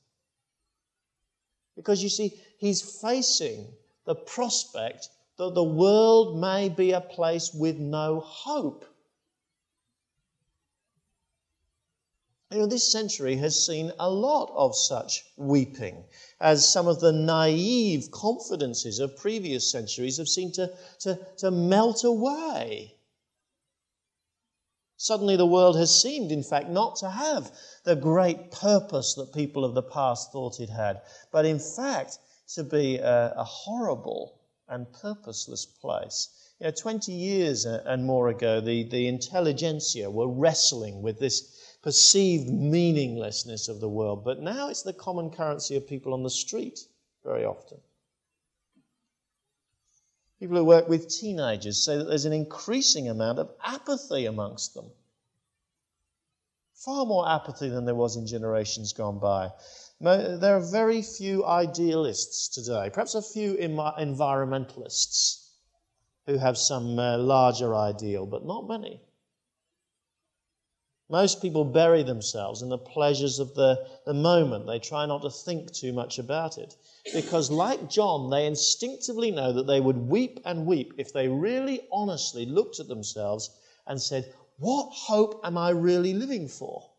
Because 1.76 2.02
you 2.02 2.08
see, 2.08 2.32
he's 2.58 2.82
facing 3.00 3.68
the 4.04 4.16
prospect 4.16 5.08
that 5.38 5.54
the 5.54 5.62
world 5.62 6.40
may 6.40 6.68
be 6.68 6.90
a 6.90 7.00
place 7.00 7.54
with 7.54 7.78
no 7.78 8.18
hope. 8.18 8.84
You 12.52 12.58
know, 12.58 12.66
this 12.66 12.92
century 12.92 13.36
has 13.36 13.64
seen 13.64 13.92
a 13.98 14.10
lot 14.10 14.52
of 14.54 14.76
such 14.76 15.24
weeping, 15.38 16.04
as 16.38 16.68
some 16.68 16.86
of 16.86 17.00
the 17.00 17.10
naive 17.10 18.10
confidences 18.10 18.98
of 18.98 19.16
previous 19.16 19.70
centuries 19.70 20.18
have 20.18 20.28
seemed 20.28 20.52
to, 20.54 20.70
to, 20.98 21.18
to 21.38 21.50
melt 21.50 22.04
away. 22.04 22.94
Suddenly, 24.98 25.36
the 25.36 25.46
world 25.46 25.76
has 25.76 25.98
seemed, 25.98 26.30
in 26.30 26.42
fact, 26.42 26.68
not 26.68 26.96
to 26.96 27.08
have 27.08 27.50
the 27.84 27.96
great 27.96 28.50
purpose 28.50 29.14
that 29.14 29.32
people 29.32 29.64
of 29.64 29.72
the 29.72 29.82
past 29.82 30.30
thought 30.30 30.60
it 30.60 30.68
had, 30.68 31.00
but 31.30 31.46
in 31.46 31.58
fact, 31.58 32.18
to 32.48 32.64
be 32.64 32.98
a, 32.98 33.32
a 33.34 33.44
horrible 33.44 34.38
and 34.68 34.92
purposeless 34.92 35.64
place. 35.64 36.28
You 36.60 36.66
know, 36.66 36.72
20 36.72 37.12
years 37.12 37.64
uh, 37.64 37.82
and 37.86 38.04
more 38.04 38.28
ago, 38.28 38.60
the, 38.60 38.84
the 38.84 39.08
intelligentsia 39.08 40.10
were 40.10 40.28
wrestling 40.28 41.00
with 41.00 41.18
this 41.18 41.61
perceived 41.82 42.48
meaninglessness 42.48 43.68
of 43.68 43.80
the 43.80 43.88
world, 43.88 44.24
but 44.24 44.40
now 44.40 44.68
it's 44.68 44.82
the 44.82 44.92
common 44.92 45.30
currency 45.30 45.76
of 45.76 45.86
people 45.86 46.14
on 46.14 46.22
the 46.22 46.30
street 46.30 46.78
very 47.24 47.44
often. 47.44 47.78
People 50.38 50.56
who 50.56 50.64
work 50.64 50.88
with 50.88 51.08
teenagers 51.08 51.78
say 51.78 51.96
that 51.96 52.04
there's 52.04 52.24
an 52.24 52.32
increasing 52.32 53.08
amount 53.08 53.38
of 53.38 53.50
apathy 53.62 54.26
amongst 54.26 54.74
them. 54.74 54.90
Far 56.74 57.06
more 57.06 57.28
apathy 57.28 57.68
than 57.68 57.84
there 57.84 57.94
was 57.94 58.16
in 58.16 58.26
generations 58.26 58.92
gone 58.92 59.20
by. 59.20 59.52
There 60.00 60.56
are 60.56 60.60
very 60.60 61.00
few 61.02 61.44
idealists 61.44 62.48
today, 62.48 62.90
perhaps 62.92 63.14
a 63.14 63.22
few 63.22 63.54
environmentalists 63.54 65.48
who 66.26 66.38
have 66.38 66.58
some 66.58 66.98
uh, 66.98 67.18
larger 67.18 67.74
ideal, 67.74 68.26
but 68.26 68.44
not 68.44 68.66
many. 68.66 69.00
Most 71.08 71.42
people 71.42 71.64
bury 71.64 72.02
themselves 72.02 72.62
in 72.62 72.68
the 72.68 72.78
pleasures 72.78 73.38
of 73.38 73.54
the, 73.54 73.86
the 74.06 74.14
moment. 74.14 74.66
They 74.66 74.78
try 74.78 75.04
not 75.04 75.22
to 75.22 75.30
think 75.30 75.72
too 75.72 75.92
much 75.92 76.18
about 76.18 76.58
it. 76.58 76.74
Because, 77.12 77.50
like 77.50 77.90
John, 77.90 78.30
they 78.30 78.46
instinctively 78.46 79.30
know 79.30 79.52
that 79.52 79.66
they 79.66 79.80
would 79.80 79.96
weep 79.96 80.40
and 80.44 80.64
weep 80.66 80.94
if 80.96 81.12
they 81.12 81.28
really 81.28 81.86
honestly 81.92 82.46
looked 82.46 82.80
at 82.80 82.88
themselves 82.88 83.50
and 83.86 84.00
said, 84.00 84.32
What 84.58 84.90
hope 84.92 85.40
am 85.44 85.58
I 85.58 85.70
really 85.70 86.14
living 86.14 86.48
for? 86.48 86.90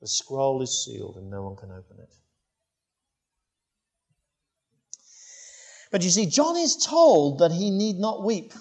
The 0.00 0.08
scroll 0.08 0.60
is 0.62 0.84
sealed 0.84 1.16
and 1.16 1.30
no 1.30 1.42
one 1.42 1.56
can 1.56 1.70
open 1.70 1.98
it. 2.00 2.12
But 5.90 6.02
you 6.02 6.10
see, 6.10 6.26
John 6.26 6.56
is 6.56 6.76
told 6.76 7.38
that 7.38 7.52
he 7.52 7.70
need 7.70 7.98
not 7.98 8.22
weep. 8.22 8.52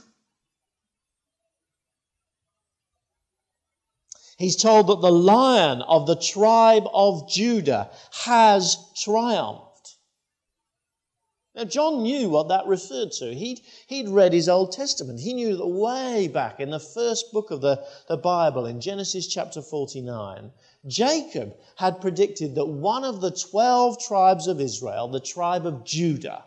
He's 4.37 4.57
told 4.57 4.87
that 4.87 5.01
the 5.01 5.11
lion 5.11 5.81
of 5.83 6.07
the 6.07 6.15
tribe 6.15 6.87
of 6.93 7.29
Judah 7.29 7.89
has 8.25 8.77
triumphed. 8.95 9.95
Now, 11.55 11.63
John 11.63 12.03
knew 12.03 12.27
what 12.27 12.49
that 12.49 12.67
referred 12.67 13.13
to. 13.13 13.33
He'd, 13.33 13.61
he'd 13.87 14.09
read 14.09 14.33
his 14.33 14.49
Old 14.49 14.73
Testament. 14.73 15.21
He 15.21 15.33
knew 15.33 15.55
that 15.55 15.65
way 15.65 16.27
back 16.27 16.59
in 16.59 16.69
the 16.69 16.81
first 16.81 17.31
book 17.31 17.49
of 17.49 17.61
the, 17.61 17.85
the 18.09 18.17
Bible, 18.17 18.65
in 18.65 18.81
Genesis 18.81 19.25
chapter 19.25 19.61
49, 19.61 20.51
Jacob 20.85 21.55
had 21.77 22.01
predicted 22.01 22.55
that 22.55 22.65
one 22.65 23.05
of 23.05 23.21
the 23.21 23.31
12 23.31 24.03
tribes 24.03 24.47
of 24.47 24.59
Israel, 24.59 25.07
the 25.07 25.21
tribe 25.21 25.65
of 25.65 25.85
Judah, 25.85 26.43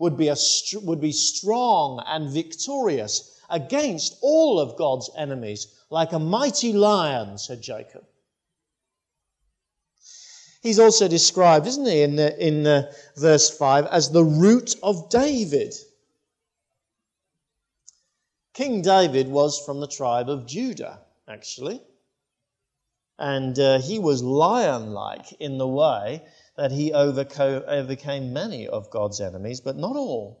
would 0.00 0.16
be, 0.16 0.26
a, 0.26 0.36
would 0.82 1.00
be 1.00 1.12
strong 1.12 2.02
and 2.08 2.30
victorious 2.30 3.37
against 3.48 4.16
all 4.20 4.60
of 4.60 4.76
God's 4.76 5.10
enemies 5.16 5.66
like 5.90 6.12
a 6.12 6.18
mighty 6.18 6.72
lion, 6.72 7.38
said 7.38 7.62
Jacob. 7.62 8.04
He's 10.60 10.78
also 10.78 11.08
described, 11.08 11.66
isn't 11.66 11.86
he, 11.86 12.02
in, 12.02 12.18
in 12.18 12.66
uh, 12.66 12.92
verse 13.16 13.48
5, 13.56 13.86
as 13.86 14.10
the 14.10 14.24
root 14.24 14.74
of 14.82 15.08
David. 15.08 15.74
King 18.54 18.82
David 18.82 19.28
was 19.28 19.64
from 19.64 19.80
the 19.80 19.86
tribe 19.86 20.28
of 20.28 20.46
Judah, 20.46 21.00
actually. 21.28 21.80
And 23.18 23.58
uh, 23.58 23.80
he 23.80 23.98
was 23.98 24.22
lion 24.22 24.92
like 24.92 25.32
in 25.40 25.58
the 25.58 25.68
way 25.68 26.24
that 26.56 26.72
he 26.72 26.92
overcame 26.92 28.32
many 28.32 28.66
of 28.66 28.90
God's 28.90 29.20
enemies, 29.20 29.60
but 29.60 29.76
not 29.76 29.96
all. 29.96 30.40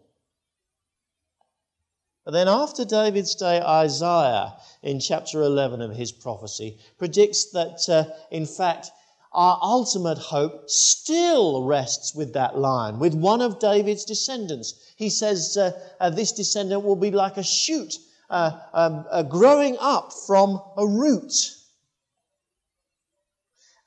Then, 2.30 2.46
after 2.46 2.84
David's 2.84 3.34
day, 3.34 3.58
Isaiah, 3.58 4.54
in 4.82 5.00
chapter 5.00 5.40
11 5.40 5.80
of 5.80 5.96
his 5.96 6.12
prophecy, 6.12 6.78
predicts 6.98 7.46
that, 7.52 7.88
uh, 7.88 8.04
in 8.30 8.44
fact, 8.44 8.90
our 9.32 9.58
ultimate 9.62 10.18
hope 10.18 10.68
still 10.68 11.64
rests 11.64 12.14
with 12.14 12.34
that 12.34 12.58
line, 12.58 12.98
with 12.98 13.14
one 13.14 13.40
of 13.40 13.58
David's 13.58 14.04
descendants. 14.04 14.74
He 14.96 15.08
says 15.08 15.56
uh, 15.56 15.72
uh, 16.00 16.10
this 16.10 16.32
descendant 16.32 16.84
will 16.84 16.96
be 16.96 17.10
like 17.10 17.38
a 17.38 17.42
shoot 17.42 17.96
uh, 18.28 18.58
um, 18.74 19.06
uh, 19.10 19.22
growing 19.22 19.78
up 19.80 20.12
from 20.26 20.60
a 20.76 20.86
root. 20.86 21.32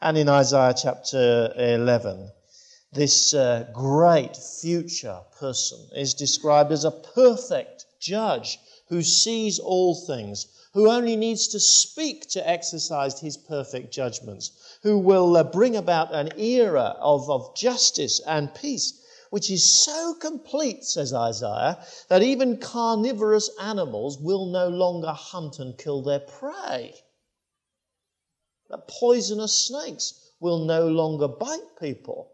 And 0.01 0.17
in 0.17 0.27
Isaiah 0.27 0.73
chapter 0.75 1.53
11, 1.55 2.31
this 2.91 3.35
uh, 3.35 3.67
great 3.71 4.35
future 4.35 5.19
person 5.39 5.79
is 5.95 6.15
described 6.15 6.71
as 6.71 6.85
a 6.85 6.91
perfect 6.91 7.85
judge 8.01 8.59
who 8.87 9.01
sees 9.01 9.59
all 9.59 9.95
things, 9.95 10.47
who 10.73 10.89
only 10.89 11.15
needs 11.15 11.47
to 11.49 11.59
speak 11.59 12.27
to 12.29 12.49
exercise 12.49 13.19
his 13.19 13.37
perfect 13.37 13.93
judgments, 13.93 14.51
who 14.83 14.97
will 14.97 15.37
uh, 15.37 15.43
bring 15.43 15.75
about 15.75 16.13
an 16.13 16.29
era 16.37 16.97
of, 16.99 17.29
of 17.29 17.55
justice 17.55 18.19
and 18.27 18.53
peace, 18.55 18.99
which 19.29 19.49
is 19.49 19.63
so 19.63 20.13
complete, 20.15 20.83
says 20.83 21.13
Isaiah, 21.13 21.85
that 22.09 22.23
even 22.23 22.57
carnivorous 22.57 23.49
animals 23.59 24.17
will 24.17 24.47
no 24.47 24.67
longer 24.67 25.11
hunt 25.11 25.59
and 25.59 25.77
kill 25.77 26.01
their 26.01 26.19
prey. 26.19 26.93
That 28.69 28.87
poisonous 28.87 29.53
snakes 29.53 30.31
will 30.39 30.59
no 30.59 30.87
longer 30.87 31.27
bite 31.27 31.79
people. 31.79 32.30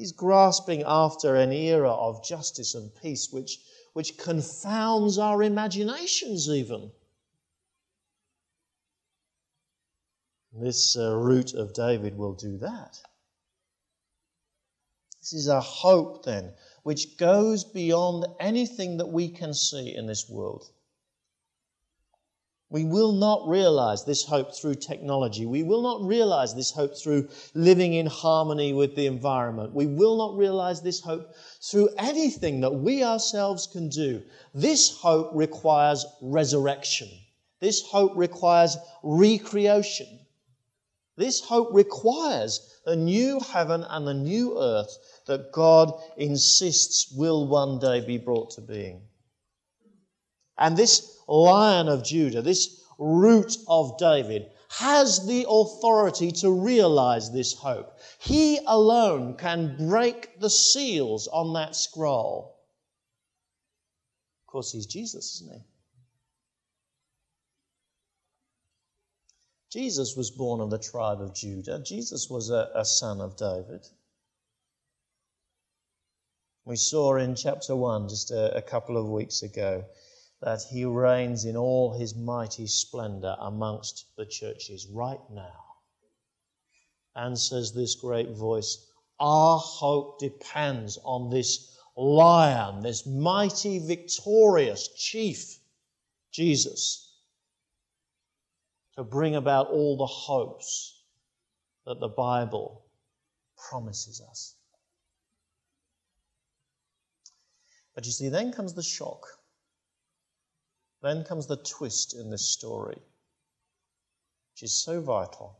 He's 0.00 0.12
grasping 0.12 0.82
after 0.86 1.36
an 1.36 1.52
era 1.52 1.92
of 1.92 2.24
justice 2.24 2.74
and 2.74 2.90
peace 3.02 3.30
which, 3.30 3.60
which 3.92 4.16
confounds 4.16 5.18
our 5.18 5.42
imaginations, 5.42 6.48
even. 6.48 6.90
This 10.54 10.96
uh, 10.96 11.14
root 11.14 11.52
of 11.52 11.74
David 11.74 12.16
will 12.16 12.32
do 12.32 12.56
that. 12.56 12.98
This 15.20 15.34
is 15.34 15.48
a 15.48 15.60
hope, 15.60 16.24
then, 16.24 16.54
which 16.82 17.18
goes 17.18 17.64
beyond 17.64 18.26
anything 18.40 18.96
that 18.96 19.10
we 19.10 19.28
can 19.28 19.52
see 19.52 19.94
in 19.94 20.06
this 20.06 20.30
world. 20.30 20.70
We 22.70 22.84
will 22.84 23.10
not 23.10 23.48
realize 23.48 24.04
this 24.04 24.24
hope 24.24 24.54
through 24.54 24.76
technology. 24.76 25.44
We 25.44 25.64
will 25.64 25.82
not 25.82 26.06
realize 26.06 26.54
this 26.54 26.70
hope 26.70 26.96
through 26.96 27.28
living 27.52 27.94
in 27.94 28.06
harmony 28.06 28.72
with 28.72 28.94
the 28.94 29.06
environment. 29.06 29.74
We 29.74 29.86
will 29.86 30.16
not 30.16 30.36
realize 30.36 30.80
this 30.80 31.00
hope 31.00 31.34
through 31.60 31.88
anything 31.98 32.60
that 32.60 32.72
we 32.72 33.02
ourselves 33.02 33.66
can 33.66 33.88
do. 33.88 34.22
This 34.54 34.96
hope 34.96 35.30
requires 35.34 36.06
resurrection. 36.22 37.08
This 37.58 37.82
hope 37.82 38.12
requires 38.14 38.76
recreation. 39.02 40.20
This 41.16 41.40
hope 41.40 41.70
requires 41.72 42.60
the 42.84 42.94
new 42.94 43.40
heaven 43.40 43.84
and 43.88 44.06
the 44.06 44.14
new 44.14 44.60
earth 44.60 44.96
that 45.26 45.50
God 45.50 45.92
insists 46.16 47.12
will 47.12 47.48
one 47.48 47.80
day 47.80 48.00
be 48.00 48.16
brought 48.16 48.52
to 48.52 48.60
being. 48.60 49.02
And 50.60 50.76
this 50.76 51.18
lion 51.26 51.88
of 51.88 52.04
Judah, 52.04 52.42
this 52.42 52.82
root 52.98 53.56
of 53.66 53.96
David, 53.98 54.50
has 54.68 55.26
the 55.26 55.46
authority 55.48 56.30
to 56.30 56.50
realize 56.52 57.32
this 57.32 57.54
hope. 57.54 57.98
He 58.20 58.60
alone 58.66 59.36
can 59.36 59.76
break 59.88 60.38
the 60.38 60.50
seals 60.50 61.26
on 61.28 61.54
that 61.54 61.74
scroll. 61.74 62.58
Of 64.46 64.52
course, 64.52 64.70
he's 64.70 64.86
Jesus, 64.86 65.36
isn't 65.36 65.52
he? 65.52 65.64
Jesus 69.72 70.16
was 70.16 70.30
born 70.30 70.60
of 70.60 70.70
the 70.70 70.78
tribe 70.78 71.22
of 71.22 71.34
Judah. 71.34 71.80
Jesus 71.84 72.28
was 72.28 72.50
a, 72.50 72.70
a 72.74 72.84
son 72.84 73.20
of 73.20 73.36
David. 73.36 73.86
We 76.64 76.76
saw 76.76 77.16
in 77.16 77.34
chapter 77.34 77.74
1 77.74 78.08
just 78.08 78.30
a, 78.30 78.56
a 78.56 78.62
couple 78.62 78.96
of 78.96 79.08
weeks 79.08 79.42
ago 79.42 79.84
that 80.42 80.62
he 80.62 80.84
reigns 80.84 81.44
in 81.44 81.56
all 81.56 81.92
his 81.92 82.14
mighty 82.14 82.66
splendor 82.66 83.36
amongst 83.40 84.06
the 84.16 84.24
churches 84.24 84.86
right 84.86 85.20
now. 85.30 85.64
And 87.14 87.38
says 87.38 87.72
this 87.72 87.94
great 87.94 88.30
voice, 88.30 88.86
Our 89.18 89.58
hope 89.58 90.18
depends 90.18 90.98
on 91.04 91.28
this 91.28 91.76
lion, 91.96 92.80
this 92.80 93.04
mighty, 93.04 93.78
victorious 93.80 94.88
chief, 94.96 95.58
Jesus, 96.32 97.18
to 98.96 99.04
bring 99.04 99.36
about 99.36 99.68
all 99.68 99.96
the 99.96 100.06
hopes 100.06 101.02
that 101.84 102.00
the 102.00 102.08
Bible 102.08 102.86
promises 103.68 104.22
us. 104.22 104.54
But 107.94 108.06
you 108.06 108.12
see, 108.12 108.28
then 108.28 108.52
comes 108.52 108.72
the 108.72 108.82
shock. 108.82 109.26
Then 111.02 111.24
comes 111.24 111.46
the 111.46 111.56
twist 111.56 112.14
in 112.14 112.30
this 112.30 112.46
story, 112.46 112.98
which 114.52 114.62
is 114.62 114.82
so 114.82 115.00
vital. 115.00 115.58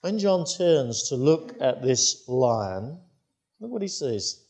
When 0.00 0.18
John 0.18 0.44
turns 0.44 1.08
to 1.08 1.16
look 1.16 1.54
at 1.60 1.82
this 1.82 2.28
lion, 2.28 3.00
look 3.58 3.70
what 3.70 3.82
he 3.82 3.88
says. 3.88 4.44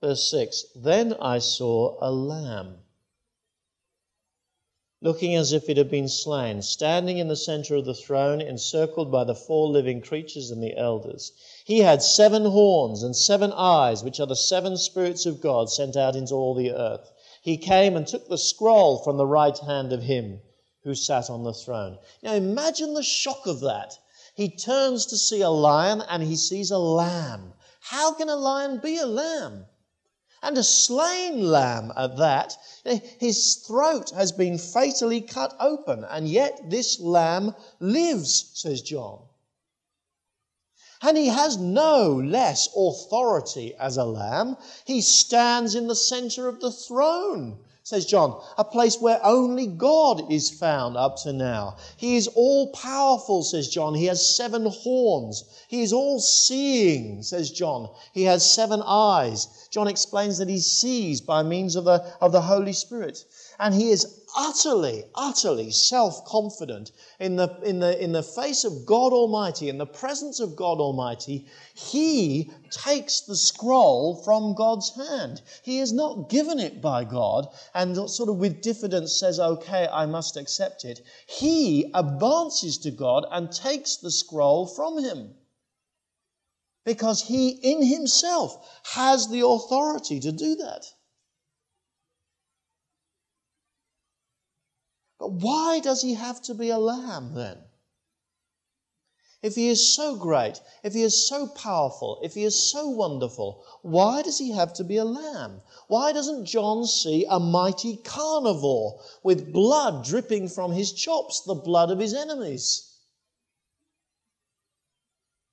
Verse 0.00 0.30
6 0.30 0.66
Then 0.76 1.14
I 1.14 1.40
saw 1.40 1.98
a 2.00 2.10
lamb 2.10 2.78
looking 5.02 5.34
as 5.34 5.52
if 5.52 5.70
it 5.70 5.78
had 5.78 5.90
been 5.90 6.08
slain, 6.08 6.60
standing 6.60 7.16
in 7.16 7.26
the 7.26 7.34
center 7.34 7.74
of 7.74 7.86
the 7.86 7.94
throne, 7.94 8.38
encircled 8.38 9.10
by 9.10 9.24
the 9.24 9.34
four 9.34 9.66
living 9.66 9.98
creatures 10.00 10.50
and 10.50 10.62
the 10.62 10.76
elders. 10.76 11.32
He 11.64 11.78
had 11.78 12.02
seven 12.02 12.44
horns 12.44 13.02
and 13.02 13.16
seven 13.16 13.50
eyes, 13.52 14.04
which 14.04 14.20
are 14.20 14.26
the 14.26 14.36
seven 14.36 14.76
spirits 14.76 15.24
of 15.24 15.40
God 15.40 15.70
sent 15.70 15.96
out 15.96 16.16
into 16.16 16.34
all 16.34 16.54
the 16.54 16.72
earth. 16.72 17.10
He 17.40 17.56
came 17.56 17.96
and 17.96 18.06
took 18.06 18.28
the 18.28 18.36
scroll 18.36 18.98
from 18.98 19.16
the 19.16 19.26
right 19.26 19.56
hand 19.56 19.94
of 19.94 20.02
him 20.02 20.42
who 20.84 20.94
sat 20.94 21.30
on 21.30 21.44
the 21.44 21.54
throne. 21.54 21.98
Now 22.22 22.34
imagine 22.34 22.92
the 22.92 23.02
shock 23.02 23.46
of 23.46 23.60
that. 23.60 23.98
He 24.34 24.50
turns 24.50 25.06
to 25.06 25.16
see 25.16 25.40
a 25.40 25.48
lion 25.48 26.02
and 26.08 26.22
he 26.22 26.36
sees 26.36 26.70
a 26.70 26.78
lamb. 26.78 27.54
How 27.80 28.12
can 28.12 28.28
a 28.28 28.36
lion 28.36 28.78
be 28.78 28.98
a 28.98 29.06
lamb? 29.06 29.64
And 30.42 30.56
a 30.56 30.62
slain 30.62 31.50
lamb 31.50 31.92
at 31.96 32.16
that. 32.16 32.56
His 32.84 33.56
throat 33.56 34.10
has 34.10 34.32
been 34.32 34.58
fatally 34.58 35.20
cut 35.20 35.54
open, 35.60 36.04
and 36.04 36.28
yet 36.28 36.70
this 36.70 36.98
lamb 37.00 37.54
lives, 37.78 38.50
says 38.54 38.82
John. 38.82 39.20
And 41.02 41.16
he 41.16 41.28
has 41.28 41.56
no 41.56 42.12
less 42.12 42.68
authority 42.76 43.74
as 43.74 43.96
a 43.96 44.04
lamb. 44.04 44.56
He 44.84 45.00
stands 45.00 45.74
in 45.74 45.86
the 45.86 45.96
center 45.96 46.48
of 46.48 46.60
the 46.60 46.72
throne 46.72 47.58
says 47.90 48.06
John, 48.06 48.40
a 48.56 48.62
place 48.62 49.00
where 49.00 49.18
only 49.24 49.66
God 49.66 50.30
is 50.30 50.48
found 50.48 50.96
up 50.96 51.16
to 51.22 51.32
now. 51.32 51.74
He 51.96 52.14
is 52.14 52.28
all 52.28 52.70
powerful, 52.70 53.42
says 53.42 53.68
John. 53.68 53.94
He 53.96 54.06
has 54.06 54.24
seven 54.24 54.66
horns. 54.66 55.42
He 55.66 55.82
is 55.82 55.92
all 55.92 56.20
seeing, 56.20 57.24
says 57.24 57.50
John. 57.50 57.90
He 58.12 58.22
has 58.22 58.48
seven 58.48 58.80
eyes. 58.86 59.68
John 59.72 59.88
explains 59.88 60.38
that 60.38 60.48
he 60.48 60.60
sees 60.60 61.20
by 61.20 61.42
means 61.42 61.74
of 61.74 61.82
the, 61.82 62.04
of 62.20 62.30
the 62.30 62.40
Holy 62.40 62.74
Spirit. 62.74 63.24
And 63.62 63.74
he 63.74 63.90
is 63.90 64.24
utterly, 64.34 65.04
utterly 65.14 65.70
self 65.70 66.24
confident 66.24 66.92
in 67.18 67.36
the, 67.36 67.60
in, 67.62 67.78
the, 67.78 68.02
in 68.02 68.12
the 68.12 68.22
face 68.22 68.64
of 68.64 68.86
God 68.86 69.12
Almighty, 69.12 69.68
in 69.68 69.76
the 69.76 69.84
presence 69.84 70.40
of 70.40 70.56
God 70.56 70.80
Almighty, 70.80 71.44
he 71.74 72.50
takes 72.70 73.20
the 73.20 73.36
scroll 73.36 74.14
from 74.14 74.54
God's 74.54 74.94
hand. 74.94 75.42
He 75.62 75.78
is 75.78 75.92
not 75.92 76.30
given 76.30 76.58
it 76.58 76.80
by 76.80 77.04
God 77.04 77.48
and 77.74 78.08
sort 78.08 78.30
of 78.30 78.36
with 78.36 78.62
diffidence 78.62 79.12
says, 79.12 79.38
okay, 79.38 79.86
I 79.92 80.06
must 80.06 80.38
accept 80.38 80.86
it. 80.86 81.02
He 81.26 81.90
advances 81.92 82.78
to 82.78 82.90
God 82.90 83.26
and 83.30 83.52
takes 83.52 83.96
the 83.96 84.10
scroll 84.10 84.66
from 84.66 85.04
him. 85.04 85.34
Because 86.86 87.20
he 87.20 87.50
in 87.50 87.82
himself 87.82 88.66
has 88.84 89.28
the 89.28 89.46
authority 89.46 90.18
to 90.20 90.32
do 90.32 90.54
that. 90.56 90.86
But 95.20 95.32
why 95.32 95.80
does 95.80 96.00
he 96.00 96.14
have 96.14 96.40
to 96.42 96.54
be 96.54 96.70
a 96.70 96.78
lamb 96.78 97.34
then? 97.34 97.58
If 99.42 99.54
he 99.54 99.68
is 99.68 99.94
so 99.94 100.16
great, 100.16 100.62
if 100.82 100.94
he 100.94 101.02
is 101.02 101.28
so 101.28 101.46
powerful, 101.46 102.18
if 102.22 102.32
he 102.32 102.42
is 102.42 102.70
so 102.70 102.88
wonderful, 102.88 103.62
why 103.82 104.22
does 104.22 104.38
he 104.38 104.52
have 104.52 104.72
to 104.74 104.84
be 104.84 104.96
a 104.96 105.04
lamb? 105.04 105.60
Why 105.88 106.12
doesn't 106.12 106.46
John 106.46 106.86
see 106.86 107.26
a 107.28 107.38
mighty 107.38 107.98
carnivore 107.98 108.98
with 109.22 109.52
blood 109.52 110.04
dripping 110.04 110.48
from 110.48 110.72
his 110.72 110.90
chops, 110.90 111.42
the 111.42 111.54
blood 111.54 111.90
of 111.90 111.98
his 111.98 112.14
enemies? 112.14 112.90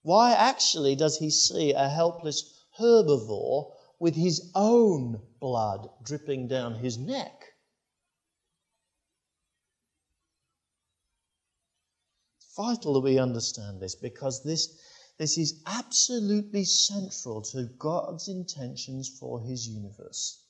Why 0.02 0.32
actually 0.32 0.96
does 0.96 1.18
he 1.18 1.30
see 1.30 1.74
a 1.74 1.90
helpless 1.90 2.54
herbivore 2.80 3.74
with 4.00 4.16
his 4.16 4.50
own 4.56 5.22
blood 5.42 5.90
dripping 6.04 6.48
down 6.48 6.76
his 6.76 6.98
neck? 6.98 7.44
Vital 12.58 12.94
that 12.94 13.00
we 13.02 13.20
understand 13.20 13.80
this 13.80 13.96
because 13.96 14.44
this, 14.44 14.78
this 15.18 15.38
is 15.38 15.62
absolutely 15.66 16.66
central 16.66 17.42
to 17.42 17.64
God's 17.78 18.28
intentions 18.28 19.08
for 19.08 19.40
his 19.40 19.68
universe. 19.68 20.44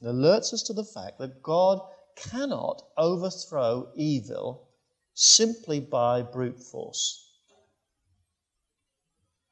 It 0.00 0.06
alerts 0.06 0.52
us 0.52 0.62
to 0.64 0.72
the 0.74 0.84
fact 0.84 1.18
that 1.18 1.42
God 1.42 1.80
cannot 2.14 2.82
overthrow 2.96 3.90
evil 3.96 4.68
simply 5.14 5.80
by 5.80 6.22
brute 6.22 6.60
force. 6.60 7.23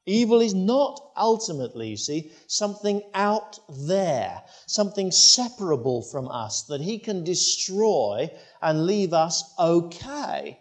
Evil 0.05 0.41
is 0.41 0.53
not 0.53 1.13
ultimately, 1.17 1.91
you 1.91 1.97
see, 1.97 2.33
something 2.49 3.03
out 3.15 3.59
there, 3.69 4.43
something 4.67 5.13
separable 5.13 6.03
from 6.03 6.27
us 6.29 6.63
that 6.65 6.81
he 6.81 6.99
can 6.99 7.23
destroy 7.23 8.29
and 8.61 8.87
leave 8.87 9.13
us 9.13 9.45
okay. 9.61 10.59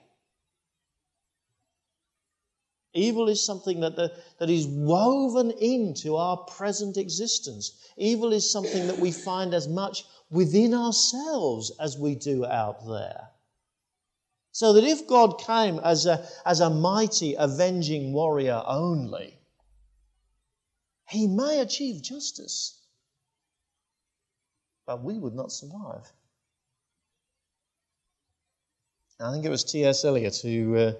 Evil 2.93 3.29
is 3.29 3.43
something 3.43 3.79
that, 3.79 3.95
that 3.95 4.49
is 4.49 4.67
woven 4.67 5.49
into 5.51 6.17
our 6.17 6.37
present 6.37 6.97
existence. 6.97 7.77
Evil 7.97 8.33
is 8.33 8.51
something 8.51 8.85
that 8.87 8.99
we 8.99 9.11
find 9.11 9.55
as 9.55 9.67
much 9.67 10.03
within 10.29 10.73
ourselves 10.73 11.71
as 11.79 11.97
we 11.97 12.13
do 12.13 12.45
out 12.45 12.85
there. 12.85 13.30
So 14.51 14.73
that 14.73 14.83
if 14.83 15.07
God 15.07 15.39
came 15.39 15.79
as 15.79 16.05
a, 16.05 16.27
as 16.45 16.59
a 16.59 16.69
mighty 16.69 17.35
avenging 17.35 18.11
warrior 18.11 18.61
only, 18.65 19.39
he 21.09 21.27
may 21.27 21.59
achieve 21.59 22.01
justice, 22.01 22.79
but 24.85 25.03
we 25.03 25.17
would 25.17 25.35
not 25.35 25.51
survive. 25.51 26.11
I 29.19 29.31
think 29.31 29.45
it 29.45 29.49
was 29.49 29.63
T.S. 29.63 30.03
Eliot 30.03 30.37
who 30.37 30.75
uh, 30.75 30.93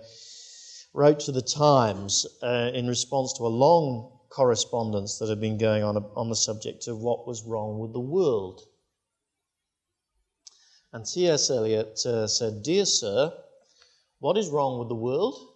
wrote 0.94 1.22
to 1.22 1.32
the 1.32 1.42
Times 1.42 2.28
uh, 2.44 2.72
in 2.74 2.88
response 2.88 3.34
to 3.34 3.48
a 3.48 3.50
long 3.50 4.20
correspondence 4.30 5.18
that 5.18 5.30
had 5.30 5.42
been 5.42 5.58
going 5.58 5.84
on 5.84 5.98
on 5.98 6.30
the 6.30 6.36
subject 6.36 6.88
of 6.88 7.00
what 7.00 7.28
was 7.28 7.44
wrong 7.44 7.80
with 7.80 7.94
the 7.94 8.00
world. 8.00 8.66
And 10.94 11.06
T.S. 11.06 11.50
Eliot 11.50 12.06
uh, 12.06 12.28
said, 12.28 12.64
Dear 12.64 12.86
Sir, 12.86 13.34
what 14.20 14.38
is 14.38 14.50
wrong 14.50 14.78
with 14.78 14.90
the 14.90 14.96
world? 14.96 15.54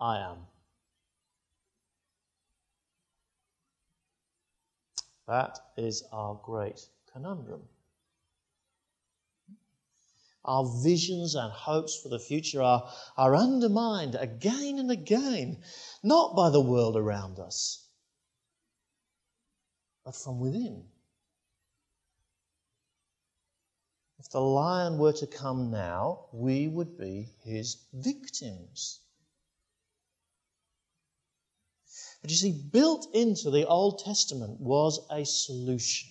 I 0.00 0.18
am. 0.18 0.38
That 5.26 5.58
is 5.76 6.04
our 6.12 6.40
great 6.44 6.80
conundrum. 7.12 7.62
Our 10.44 10.64
visions 10.82 11.34
and 11.36 11.52
hopes 11.52 11.94
for 11.94 12.08
the 12.08 12.18
future 12.18 12.60
are, 12.62 12.92
are 13.16 13.36
undermined 13.36 14.16
again 14.16 14.78
and 14.78 14.90
again, 14.90 15.62
not 16.02 16.34
by 16.34 16.50
the 16.50 16.60
world 16.60 16.96
around 16.96 17.38
us, 17.38 17.86
but 20.04 20.16
from 20.16 20.40
within. 20.40 20.91
If 24.24 24.30
the 24.30 24.40
lion 24.40 24.98
were 24.98 25.14
to 25.14 25.26
come 25.26 25.72
now, 25.72 26.26
we 26.32 26.68
would 26.68 26.96
be 26.96 27.32
his 27.42 27.78
victims. 27.92 29.00
But 32.20 32.30
you 32.30 32.36
see, 32.36 32.52
built 32.52 33.12
into 33.12 33.50
the 33.50 33.66
Old 33.66 33.98
Testament 33.98 34.60
was 34.60 35.00
a 35.10 35.24
solution. 35.24 36.08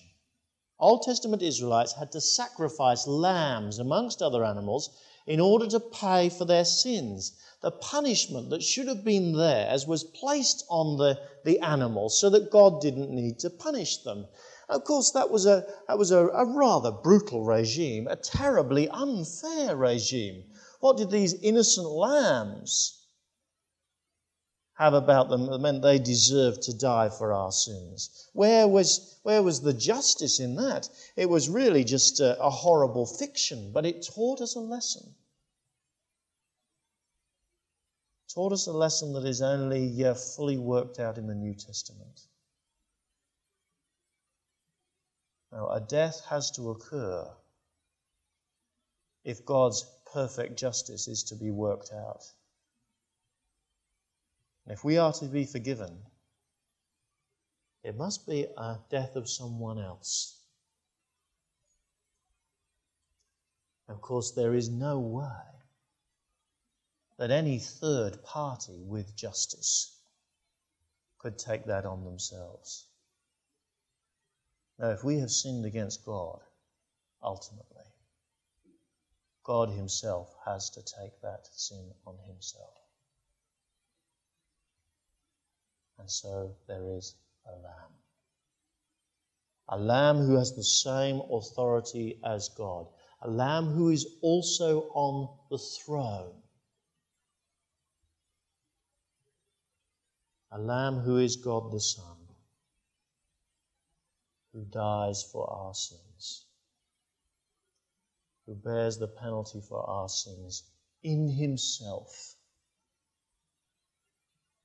Old 0.78 1.04
Testament 1.04 1.41
Israelites 1.41 1.93
had 1.93 2.12
to 2.12 2.19
sacrifice 2.19 3.08
lambs 3.08 3.80
amongst 3.80 4.21
other 4.21 4.43
animals 4.43 4.89
in 5.26 5.39
order 5.39 5.67
to 5.67 5.80
pay 5.80 6.28
for 6.28 6.43
their 6.43 6.65
sins. 6.65 7.32
The 7.62 7.71
punishment 7.71 8.50
that 8.50 8.62
should 8.62 8.89
have 8.89 9.06
been 9.06 9.32
theirs 9.32 9.88
was 9.88 10.04
placed 10.04 10.65
on 10.67 10.97
the, 10.97 11.17
the 11.45 11.62
animals 11.62 12.19
so 12.19 12.30
that 12.32 12.52
God 12.52 12.82
didn't 12.82 13.10
need 13.10 13.39
to 13.39 13.50
punish 13.50 14.00
them. 14.00 14.28
Of 14.72 14.86
course, 14.86 15.12
that 15.12 15.30
was, 15.30 15.46
a, 15.46 15.68
that 15.90 15.98
was 15.98 16.12
a, 16.12 16.28
a 16.30 16.46
rather 16.46 16.92
brutal 16.92 17.44
regime, 17.44 18.08
a 18.08 18.16
terribly 18.16 18.88
unfair 18.88 19.76
regime. 19.76 20.46
What 20.80 20.96
did 20.96 21.12
these 21.12 21.34
innocent 21.34 21.90
lambs 21.90 22.98
have 24.76 24.94
about 24.94 25.28
them 25.28 25.48
that 25.48 25.60
meant 25.60 25.82
they 25.82 26.00
deserved 26.00 26.62
to 26.64 26.74
die 26.74 27.10
for 27.10 27.34
our 27.34 27.52
sins? 27.52 28.30
Where 28.32 28.66
was, 28.66 29.20
where 29.24 29.44
was 29.44 29.60
the 29.60 29.74
justice 29.74 30.40
in 30.40 30.56
that? 30.56 30.88
It 31.18 31.30
was 31.30 31.50
really 31.50 31.84
just 31.84 32.22
a, 32.22 32.42
a 32.42 32.50
horrible 32.50 33.06
fiction, 33.06 33.74
but 33.74 33.86
it 33.86 34.08
taught 34.16 34.40
us 34.40 34.56
a 34.56 34.62
lesson. 34.62 35.16
Taught 38.34 38.54
us 38.54 38.68
a 38.68 38.72
lesson 38.72 39.12
that 39.14 39.26
is 39.26 39.42
only 39.42 40.06
uh, 40.06 40.14
fully 40.14 40.58
worked 40.58 40.98
out 40.98 41.18
in 41.18 41.28
the 41.28 41.36
New 41.36 41.56
Testament. 41.56 42.22
Now, 45.52 45.70
a 45.70 45.82
death 45.82 46.24
has 46.26 46.52
to 46.52 46.70
occur 46.70 47.30
if 49.24 49.46
God's 49.46 49.86
perfect 50.12 50.58
justice 50.58 51.08
is 51.08 51.24
to 51.24 51.36
be 51.36 51.52
worked 51.52 51.92
out. 51.94 52.24
And 54.66 54.74
if 54.74 54.84
we 54.84 54.98
are 54.98 55.14
to 55.14 55.26
be 55.26 55.46
forgiven, 55.46 55.98
it 57.84 57.98
must 57.98 58.28
be 58.28 58.48
a 58.58 58.80
death 58.90 59.16
of 59.16 59.30
someone 59.30 59.80
else. 59.80 60.38
Of 63.88 64.02
course, 64.02 64.32
there 64.32 64.54
is 64.54 64.70
no 64.70 65.00
way 65.00 65.28
that 67.18 67.32
any 67.32 67.60
third 67.60 68.24
party 68.24 68.82
with 68.84 69.16
justice 69.16 69.98
could 71.20 71.38
take 71.38 71.66
that 71.66 71.86
on 71.86 72.06
themselves. 72.06 72.86
Now, 74.80 74.90
if 74.90 75.04
we 75.04 75.20
have 75.20 75.32
sinned 75.32 75.66
against 75.66 76.06
God, 76.06 76.40
ultimately, 77.22 77.86
God 79.44 79.70
Himself 79.70 80.34
has 80.46 80.70
to 80.72 80.82
take 80.82 81.22
that 81.22 81.48
sin 81.54 81.92
on 82.06 82.18
Himself. 82.28 82.74
And 86.00 86.10
so 86.10 86.56
there 86.68 86.98
is 86.98 87.16
a 87.46 87.52
lamb. 87.52 87.94
A 89.70 89.78
lamb 89.78 90.18
who 90.18 90.36
has 90.36 90.56
the 90.56 90.64
same 90.64 91.22
authority 91.32 92.20
as 92.26 92.50
God. 92.50 92.88
A 93.22 93.30
lamb 93.30 93.68
who 93.68 93.90
is 93.90 94.08
also 94.22 94.90
on 94.94 95.30
the 95.50 95.60
throne. 95.60 96.34
A 100.52 100.60
lamb 100.60 101.00
who 101.00 101.18
is 101.18 101.36
God 101.36 101.72
the 101.72 101.80
Son 101.80 102.21
who 104.54 104.66
dies 104.66 105.24
for 105.32 105.50
our 105.50 105.74
sins, 105.74 106.46
who 108.46 108.56
bears 108.56 108.98
the 108.98 109.08
penalty 109.08 109.62
for 109.62 109.82
our 109.90 110.10
sins 110.10 110.64
in 111.04 111.28
himself, 111.28 112.36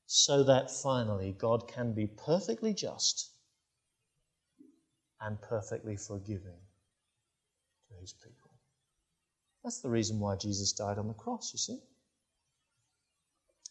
so 0.07 0.45
that 0.45 0.71
finally 0.71 1.33
God 1.33 1.69
can 1.69 1.93
be 1.93 2.07
perfectly 2.07 2.75
just 2.75 3.33
and 5.21 5.41
perfectly 5.41 5.97
forgiving 5.97 6.61
to 7.89 7.95
his 8.01 8.13
people. 8.13 8.51
That's 9.63 9.81
the 9.81 9.89
reason 9.89 10.21
why 10.21 10.37
Jesus 10.37 10.73
died 10.73 10.99
on 10.99 11.09
the 11.09 11.15
cross, 11.15 11.53
you 11.53 11.59
see. 11.59 11.81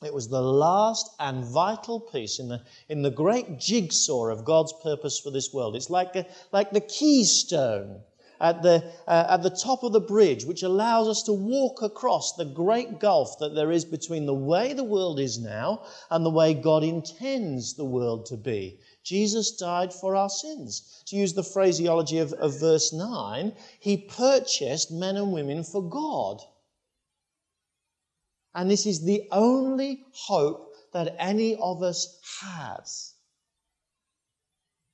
It 0.04 0.14
was 0.14 0.28
the 0.28 0.42
last 0.42 1.10
and 1.20 1.46
vital 1.46 2.02
piece 2.02 2.38
in 2.40 2.50
the, 2.50 2.62
in 2.90 3.02
the 3.02 3.10
great 3.10 3.58
jigsaw 3.60 4.26
of 4.26 4.44
God's 4.44 4.74
purpose 4.84 5.18
for 5.18 5.32
this 5.32 5.54
world. 5.54 5.74
It's 5.74 5.90
like, 5.90 6.16
a, 6.18 6.26
like 6.52 6.72
the 6.72 6.82
keystone 6.82 8.02
at 8.42 8.62
the, 8.62 8.92
uh, 9.08 9.28
at 9.30 9.42
the 9.44 9.50
top 9.50 9.84
of 9.84 9.94
the 9.94 10.02
bridge, 10.02 10.44
which 10.44 10.64
allows 10.64 11.08
us 11.08 11.24
to 11.24 11.34
walk 11.34 11.82
across 11.82 12.34
the 12.34 12.44
great 12.44 13.00
gulf 13.00 13.40
that 13.40 13.56
there 13.56 13.72
is 13.72 13.86
between 13.86 14.26
the 14.26 14.34
way 14.34 14.74
the 14.74 14.84
world 14.84 15.18
is 15.18 15.40
now 15.40 15.84
and 16.10 16.26
the 16.26 16.30
way 16.30 16.54
God 16.54 16.84
intends 16.84 17.74
the 17.74 17.86
world 17.86 18.26
to 18.26 18.36
be. 18.36 18.80
Jesus 19.02 19.52
died 19.52 19.94
for 19.94 20.16
our 20.16 20.30
sins. 20.30 21.04
To 21.06 21.16
use 21.16 21.34
the 21.34 21.44
phraseology 21.44 22.18
of, 22.18 22.34
of 22.34 22.60
verse 22.60 22.92
9, 22.92 23.54
he 23.80 23.96
purchased 23.96 24.92
men 24.92 25.16
and 25.16 25.32
women 25.32 25.64
for 25.64 25.82
God. 25.82 26.44
And 28.56 28.72
this 28.72 28.86
is 28.86 29.02
the 29.02 29.28
only 29.32 30.06
hope 30.14 30.74
that 30.94 31.16
any 31.20 31.58
of 31.58 31.84
us 31.84 32.18
has. 32.42 33.14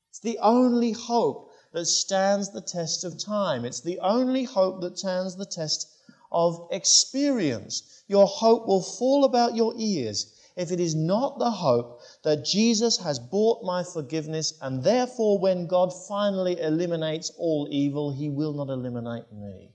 It's 0.10 0.20
the 0.20 0.40
only 0.40 0.94
hope 0.94 1.52
that 1.72 1.86
stands 1.86 2.50
the 2.50 2.62
test 2.62 3.04
of 3.04 3.24
time. 3.24 3.64
It's 3.64 3.82
the 3.82 4.00
only 4.00 4.44
hope 4.44 4.82
that 4.82 4.98
stands 4.98 5.36
the 5.36 5.46
test 5.46 5.88
of 6.32 6.68
experience. 6.72 8.04
Your 8.08 8.26
hope 8.26 8.68
will 8.68 8.82
fall 8.82 9.26
about 9.26 9.56
your 9.56 9.74
ears 9.78 10.34
if 10.56 10.72
it 10.72 10.80
is 10.80 10.96
not 10.96 11.40
the 11.40 11.52
hope 11.52 12.02
that 12.24 12.44
Jesus 12.44 12.98
has 12.98 13.20
bought 13.20 13.64
my 13.64 13.84
forgiveness, 13.84 14.54
and 14.62 14.84
therefore, 14.84 15.40
when 15.40 15.68
God 15.68 15.94
finally 16.08 16.60
eliminates 16.60 17.32
all 17.38 17.68
evil, 17.70 18.12
he 18.12 18.30
will 18.30 18.54
not 18.54 18.70
eliminate 18.70 19.32
me. 19.32 19.72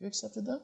You 0.00 0.06
accepted 0.06 0.46
that? 0.46 0.62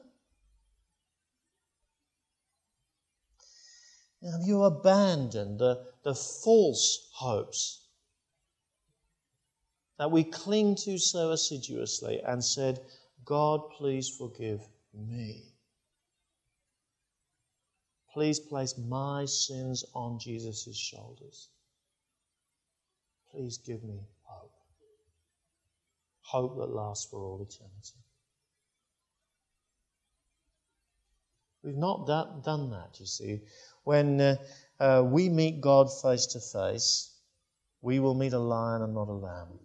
Have 4.23 4.41
you 4.45 4.63
abandoned 4.63 5.59
the, 5.59 5.83
the 6.03 6.15
false 6.15 7.09
hopes 7.13 7.87
that 9.99 10.11
we 10.11 10.23
cling 10.23 10.75
to 10.75 10.97
so 10.97 11.31
assiduously 11.31 12.21
and 12.25 12.43
said, 12.43 12.79
God, 13.25 13.61
please 13.77 14.09
forgive 14.09 14.61
me. 14.93 15.43
Please 18.13 18.39
place 18.39 18.77
my 18.77 19.25
sins 19.25 19.83
on 19.93 20.19
Jesus' 20.19 20.77
shoulders. 20.77 21.49
Please 23.31 23.57
give 23.57 23.83
me 23.83 23.99
hope. 24.21 24.51
Hope 26.21 26.57
that 26.57 26.73
lasts 26.73 27.09
for 27.09 27.19
all 27.19 27.41
eternity. 27.41 28.03
We've 31.63 31.77
not 31.77 32.05
done, 32.05 32.41
done 32.43 32.71
that, 32.71 32.99
you 32.99 33.05
see. 33.05 33.41
When 33.83 34.19
uh, 34.19 34.35
uh, 34.79 35.03
we 35.05 35.29
meet 35.29 35.61
God 35.61 35.87
face 36.01 36.25
to 36.27 36.39
face, 36.39 37.09
we 37.81 37.99
will 37.99 38.15
meet 38.15 38.33
a 38.33 38.39
lion 38.39 38.81
and 38.81 38.93
not 38.93 39.07
a 39.07 39.13
lamb. 39.13 39.59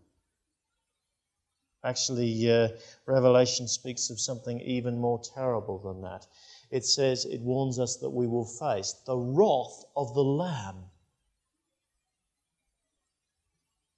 Actually, 1.85 2.51
uh, 2.51 2.69
Revelation 3.07 3.69
speaks 3.69 4.11
of 4.11 4.21
something 4.21 4.61
even 4.61 4.99
more 4.99 5.21
terrible 5.35 5.79
than 5.79 6.03
that. 6.03 6.27
It 6.71 6.85
says, 6.85 7.25
it 7.25 7.41
warns 7.41 7.79
us 7.79 7.97
that 7.97 8.11
we 8.11 8.27
will 8.27 8.45
face 8.45 8.93
the 9.07 9.17
wrath 9.17 9.85
of 9.97 10.15
the 10.15 10.25
Lamb. 10.25 10.85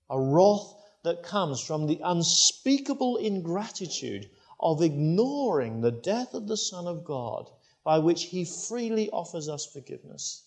A 0.09 0.21
wrath 0.21 0.75
that 1.05 1.23
comes 1.23 1.61
from 1.61 1.87
the 1.87 2.01
unspeakable 2.05 3.17
ingratitude 3.17 4.31
of 4.59 4.83
ignoring 4.83 5.81
the 5.81 5.91
death 5.91 6.35
of 6.35 6.47
the 6.47 6.57
Son 6.57 6.87
of 6.87 7.05
God, 7.05 7.51
by 7.85 7.99
which 7.99 8.25
He 8.25 8.45
freely 8.45 9.11
offers 9.11 9.49
us 9.49 9.67
forgiveness. 9.67 10.45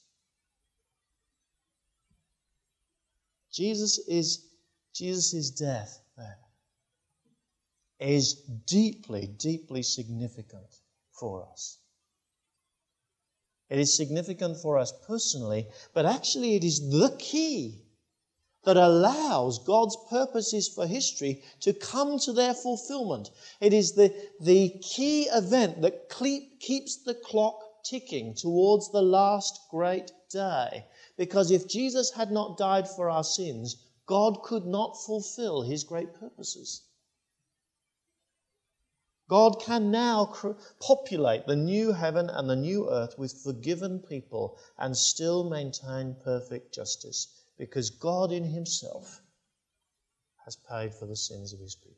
Jesus 3.51 3.99
is 4.07 4.45
Jesus' 4.93 5.51
death 5.51 6.01
then 6.17 6.35
is 7.99 8.33
deeply, 8.65 9.27
deeply 9.27 9.81
significant 9.81 10.81
for 11.11 11.47
us. 11.47 11.79
It 13.69 13.79
is 13.79 13.95
significant 13.95 14.57
for 14.57 14.77
us 14.77 14.93
personally, 15.07 15.67
but 15.93 16.05
actually 16.05 16.55
it 16.55 16.63
is 16.63 16.89
the 16.91 17.15
key 17.17 17.82
that 18.63 18.77
allows 18.77 19.59
God's 19.59 19.97
purposes 20.09 20.69
for 20.69 20.87
history 20.87 21.43
to 21.59 21.73
come 21.73 22.17
to 22.19 22.31
their 22.31 22.53
fulfillment. 22.53 23.29
It 23.59 23.73
is 23.73 23.91
the, 23.91 24.13
the 24.39 24.69
key 24.81 25.23
event 25.23 25.81
that 25.81 26.09
keeps 26.59 26.97
the 26.97 27.13
clock 27.13 27.83
ticking 27.83 28.33
towards 28.33 28.89
the 28.89 29.01
last 29.01 29.59
great 29.69 30.11
day. 30.29 30.85
Because 31.17 31.51
if 31.51 31.67
Jesus 31.67 32.11
had 32.11 32.31
not 32.31 32.57
died 32.57 32.87
for 32.87 33.09
our 33.09 33.23
sins, 33.23 33.75
God 34.05 34.41
could 34.43 34.65
not 34.65 34.97
fulfill 35.05 35.61
his 35.61 35.83
great 35.83 36.13
purposes. 36.13 36.83
God 39.29 39.61
can 39.61 39.91
now 39.91 40.33
populate 40.79 41.47
the 41.47 41.55
new 41.55 41.91
heaven 41.91 42.29
and 42.29 42.49
the 42.49 42.55
new 42.55 42.89
earth 42.89 43.17
with 43.17 43.33
forgiven 43.33 43.99
people 43.99 44.57
and 44.77 44.95
still 44.95 45.49
maintain 45.49 46.15
perfect 46.23 46.73
justice 46.73 47.27
because 47.63 47.89
God 47.91 48.33
in 48.33 48.43
Himself 48.43 49.21
has 50.43 50.57
paid 50.69 50.93
for 50.93 51.05
the 51.05 51.15
sins 51.15 51.53
of 51.53 51.59
His 51.61 51.75
people. 51.75 51.97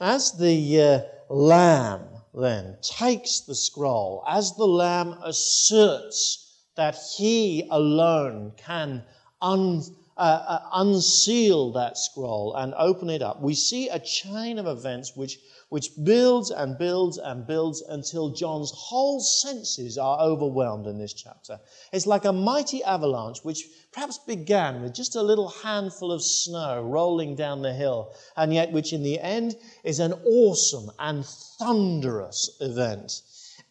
As 0.00 0.32
the 0.32 0.80
uh, 0.82 1.00
Lamb 1.32 2.02
then 2.34 2.76
takes 2.82 3.40
the 3.40 3.54
scroll, 3.54 4.22
as 4.28 4.54
the 4.56 4.66
Lamb 4.66 5.16
asserts 5.24 6.58
that 6.76 6.98
He 7.16 7.66
alone 7.70 8.52
can 8.58 9.02
un- 9.40 9.82
uh, 10.18 10.20
uh, 10.20 10.68
unseal 10.74 11.72
that 11.72 11.96
scroll 11.96 12.54
and 12.56 12.74
open 12.74 13.08
it 13.08 13.22
up, 13.22 13.40
we 13.40 13.54
see 13.54 13.88
a 13.88 13.98
chain 13.98 14.58
of 14.58 14.66
events 14.66 15.16
which, 15.16 15.38
which 15.70 15.90
builds 16.04 16.50
and 16.50 16.76
builds 16.76 17.16
and 17.16 17.46
builds 17.46 17.80
until 17.80 18.30
John's 18.30 18.72
whole 18.72 19.20
senses 19.20 19.96
are 19.96 20.20
overwhelmed 20.20 20.86
in 20.86 20.98
this 20.98 21.14
chapter. 21.14 21.58
It's 21.92 22.06
like 22.06 22.24
a 22.24 22.32
mighty 22.32 22.84
avalanche 22.84 23.38
which 23.44 23.66
perhaps 23.92 24.18
began 24.18 24.82
with 24.82 24.94
just 24.94 25.14
a 25.16 25.22
little 25.22 25.48
handful 25.48 26.12
of 26.12 26.22
snow 26.22 26.82
rolling 26.82 27.36
down 27.36 27.62
the 27.62 27.72
hill, 27.72 28.12
and 28.36 28.52
yet 28.52 28.72
which 28.72 28.92
in 28.92 29.02
the 29.02 29.18
end 29.20 29.56
is 29.84 30.00
an 30.00 30.12
awesome 30.24 30.90
and 30.98 31.24
thunderous 31.24 32.50
event. 32.60 33.22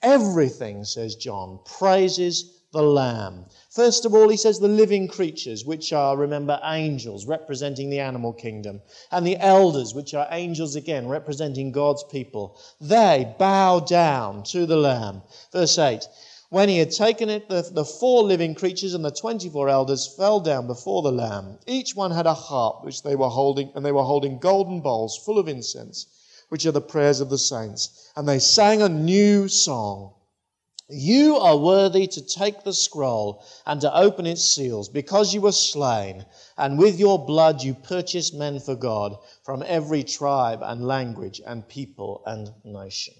Everything, 0.02 0.86
says 0.86 1.16
John, 1.16 1.60
praises 1.66 2.59
the 2.72 2.84
Lamb. 2.84 3.46
First 3.72 4.06
of 4.06 4.14
all, 4.14 4.30
he 4.30 4.38
says 4.38 4.60
the 4.60 4.68
living 4.68 5.08
creatures, 5.08 5.66
which 5.66 5.92
are, 5.92 6.16
remember, 6.16 6.60
angels 6.64 7.26
representing 7.26 7.90
the 7.90 8.00
animal 8.00 8.32
kingdom, 8.32 8.82
and 9.12 9.26
the 9.26 9.38
elders, 9.38 9.96
which 9.96 10.14
are 10.14 10.28
angels 10.30 10.76
again, 10.76 11.08
representing 11.08 11.72
God's 11.72 12.04
people. 12.04 12.60
They 12.80 13.34
bow 13.40 13.80
down 13.80 14.44
to 14.44 14.68
the 14.68 14.78
Lamb. 14.78 15.24
Verse 15.52 15.80
8 15.80 16.08
When 16.50 16.70
he 16.70 16.78
had 16.78 16.92
taken 16.92 17.28
it, 17.28 17.50
the, 17.50 17.68
the 17.72 17.86
four 17.86 18.22
living 18.22 18.54
creatures 18.54 18.94
and 18.94 19.04
the 19.04 19.10
24 19.10 19.68
elders 19.68 20.06
fell 20.06 20.40
down 20.40 20.68
before 20.68 21.02
the 21.02 21.12
Lamb. 21.12 21.58
Each 21.66 21.96
one 21.96 22.12
had 22.12 22.28
a 22.28 22.36
harp 22.36 22.86
which 22.86 23.02
they 23.02 23.16
were 23.16 23.30
holding, 23.30 23.72
and 23.74 23.84
they 23.84 23.92
were 23.92 24.04
holding 24.04 24.38
golden 24.38 24.82
bowls 24.82 25.18
full 25.18 25.40
of 25.40 25.48
incense, 25.48 26.06
which 26.50 26.68
are 26.68 26.72
the 26.72 26.82
prayers 26.82 27.20
of 27.20 27.32
the 27.32 27.40
saints. 27.40 28.12
And 28.16 28.30
they 28.30 28.38
sang 28.38 28.84
a 28.84 28.90
new 28.90 29.48
song. 29.48 30.14
You 30.92 31.38
are 31.38 31.56
worthy 31.56 32.08
to 32.08 32.22
take 32.26 32.64
the 32.64 32.74
scroll 32.74 33.44
and 33.68 33.80
to 33.82 33.96
open 33.96 34.26
its 34.26 34.44
seals, 34.44 34.90
because 34.90 35.36
you 35.36 35.42
were 35.42 35.52
slain, 35.52 36.26
and 36.58 36.80
with 36.80 37.00
your 37.00 37.24
blood 37.24 37.62
you 37.62 37.76
purchased 37.76 38.34
men 38.34 38.60
for 38.60 38.76
God 38.76 39.16
from 39.44 39.64
every 39.68 40.04
tribe 40.04 40.62
and 40.64 40.88
language 40.88 41.42
and 41.46 41.68
people 41.68 42.24
and 42.26 42.52
nation. 42.64 43.14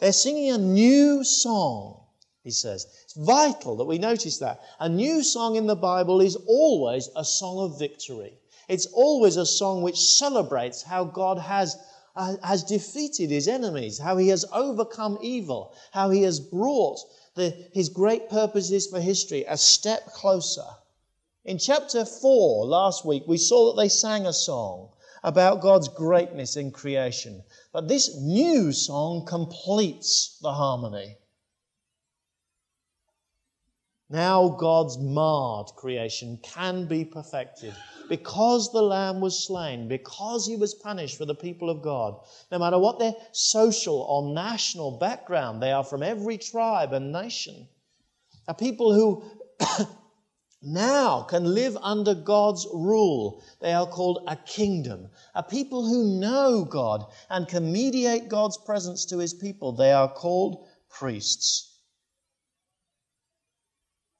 They're 0.00 0.12
singing 0.12 0.50
a 0.50 0.58
new 0.58 1.24
song, 1.24 2.00
he 2.42 2.50
says. 2.50 2.86
It's 3.04 3.14
vital 3.14 3.76
that 3.76 3.84
we 3.84 3.98
notice 3.98 4.38
that. 4.38 4.62
A 4.80 4.88
new 4.88 5.22
song 5.22 5.56
in 5.56 5.66
the 5.66 5.76
Bible 5.76 6.22
is 6.22 6.36
always 6.46 7.10
a 7.14 7.24
song 7.24 7.64
of 7.64 7.78
victory. 7.78 8.38
It's 8.66 8.86
always 8.86 9.36
a 9.36 9.44
song 9.44 9.82
which 9.82 10.00
celebrates 10.00 10.82
how 10.82 11.04
God 11.04 11.38
has 11.38 11.76
has 12.16 12.62
defeated 12.62 13.30
his 13.30 13.48
enemies, 13.48 13.98
how 13.98 14.16
he 14.16 14.28
has 14.28 14.44
overcome 14.52 15.18
evil, 15.20 15.74
how 15.92 16.10
he 16.10 16.22
has 16.22 16.38
brought 16.38 17.00
the, 17.34 17.50
his 17.72 17.88
great 17.88 18.28
purposes 18.28 18.86
for 18.86 19.00
history 19.00 19.44
a 19.48 19.56
step 19.56 20.06
closer. 20.12 20.66
In 21.44 21.58
chapter 21.58 22.04
4 22.04 22.66
last 22.66 23.04
week, 23.04 23.24
we 23.26 23.36
saw 23.36 23.66
that 23.66 23.82
they 23.82 23.88
sang 23.88 24.26
a 24.26 24.32
song 24.32 24.90
about 25.24 25.60
God's 25.60 25.88
greatness 25.88 26.56
in 26.56 26.70
creation. 26.70 27.42
But 27.72 27.88
this 27.88 28.14
new 28.16 28.72
song 28.72 29.26
completes 29.26 30.38
the 30.40 30.52
harmony. 30.52 31.16
Now 34.08 34.48
God's 34.48 34.98
marred 34.98 35.74
creation 35.74 36.38
can 36.42 36.86
be 36.86 37.04
perfected 37.04 37.74
because 38.08 38.72
the 38.72 38.82
Lamb 38.82 39.20
was 39.20 39.46
slain, 39.46 39.88
because 39.88 40.46
he 40.46 40.56
was 40.56 40.74
punished 40.74 41.18
for 41.18 41.24
the 41.24 41.34
people 41.34 41.70
of 41.70 41.82
God. 41.82 42.20
No 42.50 42.58
matter 42.58 42.78
what 42.78 42.98
their 42.98 43.14
social 43.32 43.98
or 43.98 44.34
national 44.34 44.98
background, 44.98 45.62
they 45.62 45.72
are 45.72 45.84
from 45.84 46.02
every 46.02 46.38
tribe 46.38 46.92
and 46.92 47.12
nation. 47.12 47.68
A 48.46 48.54
people 48.54 48.92
who 48.92 49.24
now 50.62 51.22
can 51.22 51.54
live 51.54 51.76
under 51.78 52.14
God's 52.14 52.66
rule. 52.72 53.42
They 53.60 53.72
are 53.72 53.86
called 53.86 54.24
a 54.26 54.36
kingdom. 54.36 55.08
A 55.34 55.42
people 55.42 55.86
who 55.86 56.20
know 56.20 56.64
God 56.64 57.06
and 57.30 57.48
can 57.48 57.72
mediate 57.72 58.28
God's 58.28 58.58
presence 58.58 59.04
to 59.06 59.18
his 59.18 59.34
people. 59.34 59.72
They 59.72 59.92
are 59.92 60.12
called 60.12 60.66
priests 60.90 61.74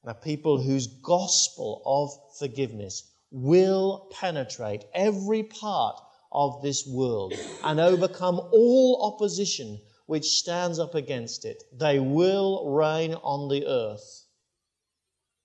a 0.07 0.15
people 0.15 0.61
whose 0.61 0.87
gospel 0.87 1.83
of 1.87 2.37
forgiveness 2.39 3.14
will 3.35 4.07
penetrate 4.13 4.85
every 4.95 5.43
part 5.43 6.01
of 6.31 6.63
this 6.63 6.87
world 6.87 7.35
and 7.65 7.81
overcome 7.81 8.39
all 8.53 9.13
opposition 9.13 9.81
which 10.07 10.25
stands 10.25 10.79
up 10.79 10.95
against 10.95 11.45
it. 11.45 11.65
They 11.73 11.99
will 11.99 12.71
reign 12.71 13.15
on 13.15 13.49
the 13.49 13.67
earth, 13.67 14.27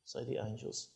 say 0.06 0.24
the 0.24 0.38
angels. 0.46 0.90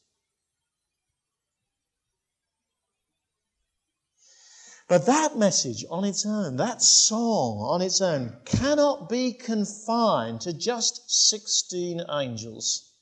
But 4.88 5.08
that 5.08 5.36
message 5.36 5.86
on 5.90 6.04
its 6.04 6.28
own, 6.28 6.58
that 6.58 6.84
song 6.84 7.58
on 7.58 7.82
its 7.82 8.02
own, 8.02 8.38
cannot 8.46 9.10
be 9.10 9.34
confined 9.34 10.42
to 10.42 10.54
just 10.54 11.10
16 11.10 12.04
angels. 12.12 12.93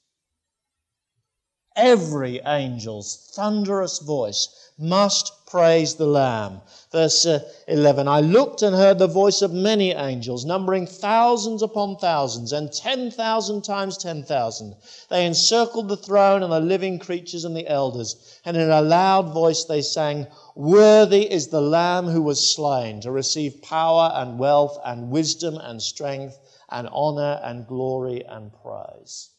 Every 1.78 2.42
angel's 2.42 3.32
thunderous 3.34 4.00
voice 4.00 4.50
must 4.78 5.32
praise 5.46 5.96
the 5.96 6.06
Lamb. 6.06 6.60
Verse 6.92 7.26
uh, 7.26 7.40
11 7.66 8.10
I 8.10 8.20
looked 8.20 8.62
and 8.62 8.76
heard 8.76 9.00
the 9.00 9.08
voice 9.08 9.42
of 9.42 9.54
many 9.54 9.92
angels, 9.92 10.44
numbering 10.44 10.86
thousands 10.86 11.62
upon 11.62 11.96
thousands, 11.96 12.52
and 12.52 12.74
10,000 12.74 13.62
times 13.62 13.98
10,000. 13.98 14.76
They 15.10 15.26
encircled 15.26 15.88
the 15.88 15.96
throne 15.96 16.44
and 16.44 16.52
the 16.52 16.60
living 16.60 17.00
creatures 17.00 17.46
and 17.46 17.56
the 17.56 17.70
elders, 17.70 18.18
and 18.44 18.58
in 18.58 18.70
a 18.70 18.82
loud 18.82 19.34
voice 19.34 19.64
they 19.64 19.82
sang, 19.82 20.28
Worthy 20.56 21.32
is 21.32 21.48
the 21.48 21.62
Lamb 21.62 22.08
who 22.08 22.22
was 22.22 22.54
slain 22.54 23.00
to 23.00 23.12
receive 23.12 23.62
power 23.62 24.12
and 24.14 24.38
wealth 24.38 24.78
and 24.84 25.10
wisdom 25.10 25.56
and 25.56 25.82
strength 25.82 26.38
and 26.70 26.90
honor 26.92 27.40
and 27.42 27.66
glory 27.66 28.26
and 28.26 28.52
praise. 28.62 29.30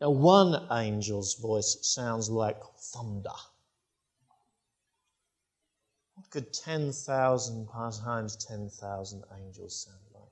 Now, 0.00 0.10
one 0.10 0.54
angel's 0.70 1.34
voice 1.34 1.76
sounds 1.82 2.30
like 2.30 2.60
thunder. 2.92 3.30
What 6.14 6.30
could 6.30 6.52
10,000 6.52 7.68
times 7.68 8.36
10,000 8.36 9.24
angels 9.40 9.86
sound 9.86 9.98
like? 10.14 10.22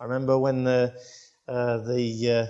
I 0.00 0.04
remember 0.04 0.38
when 0.38 0.64
the, 0.64 0.98
uh, 1.46 1.78
the 1.78 2.30
uh, 2.30 2.46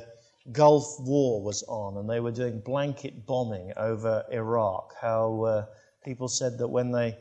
Gulf 0.53 1.01
War 1.01 1.43
was 1.43 1.65
on 1.65 1.97
and 1.97 2.09
they 2.09 2.21
were 2.21 2.31
doing 2.31 2.61
blanket 2.61 3.27
bombing 3.27 3.73
over 3.77 4.25
Iraq, 4.31 4.95
how 5.01 5.43
uh, 5.43 5.67
people 6.05 6.29
said 6.29 6.59
that 6.59 6.69
when 6.69 6.93
they 6.93 7.17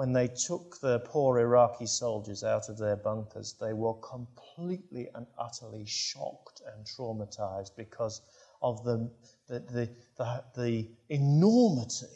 when 0.00 0.14
they 0.14 0.28
took 0.28 0.80
the 0.80 0.98
poor 1.00 1.38
Iraqi 1.38 1.84
soldiers 1.84 2.42
out 2.42 2.70
of 2.70 2.78
their 2.78 2.96
bunkers, 2.96 3.56
they 3.60 3.74
were 3.74 3.92
completely 3.92 5.10
and 5.14 5.26
utterly 5.36 5.84
shocked 5.84 6.62
and 6.72 6.86
traumatized 6.86 7.76
because 7.76 8.22
of 8.62 8.82
the, 8.82 9.10
the, 9.46 9.58
the, 9.60 9.90
the, 10.16 10.44
the 10.56 10.90
enormity 11.10 12.06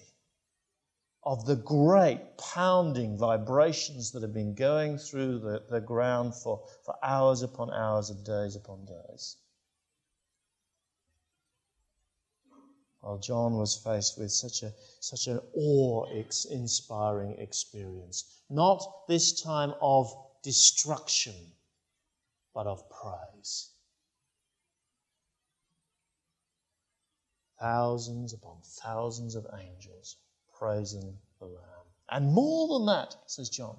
of 1.24 1.44
the 1.44 1.56
great 1.56 2.22
pounding 2.38 3.18
vibrations 3.18 4.12
that 4.12 4.22
have 4.22 4.32
been 4.32 4.54
going 4.54 4.96
through 4.96 5.38
the, 5.38 5.62
the 5.68 5.82
ground 5.82 6.34
for, 6.34 6.64
for 6.86 6.94
hours 7.02 7.42
upon 7.42 7.70
hours 7.70 8.08
and 8.08 8.24
days 8.24 8.56
upon 8.56 8.86
days. 8.86 9.36
While 13.04 13.18
John 13.18 13.58
was 13.58 13.76
faced 13.76 14.18
with 14.18 14.32
such, 14.32 14.62
a, 14.62 14.72
such 14.98 15.26
an 15.26 15.38
awe 15.54 16.06
inspiring 16.06 17.32
experience. 17.38 18.24
Not 18.48 18.82
this 19.08 19.42
time 19.42 19.74
of 19.82 20.10
destruction, 20.42 21.34
but 22.54 22.66
of 22.66 22.82
praise. 22.88 23.72
Thousands 27.60 28.32
upon 28.32 28.62
thousands 28.62 29.34
of 29.34 29.46
angels 29.52 30.16
praising 30.58 31.18
the 31.40 31.44
Lamb. 31.44 31.86
And 32.08 32.32
more 32.32 32.78
than 32.78 32.86
that, 32.86 33.16
says 33.26 33.50
John, 33.50 33.76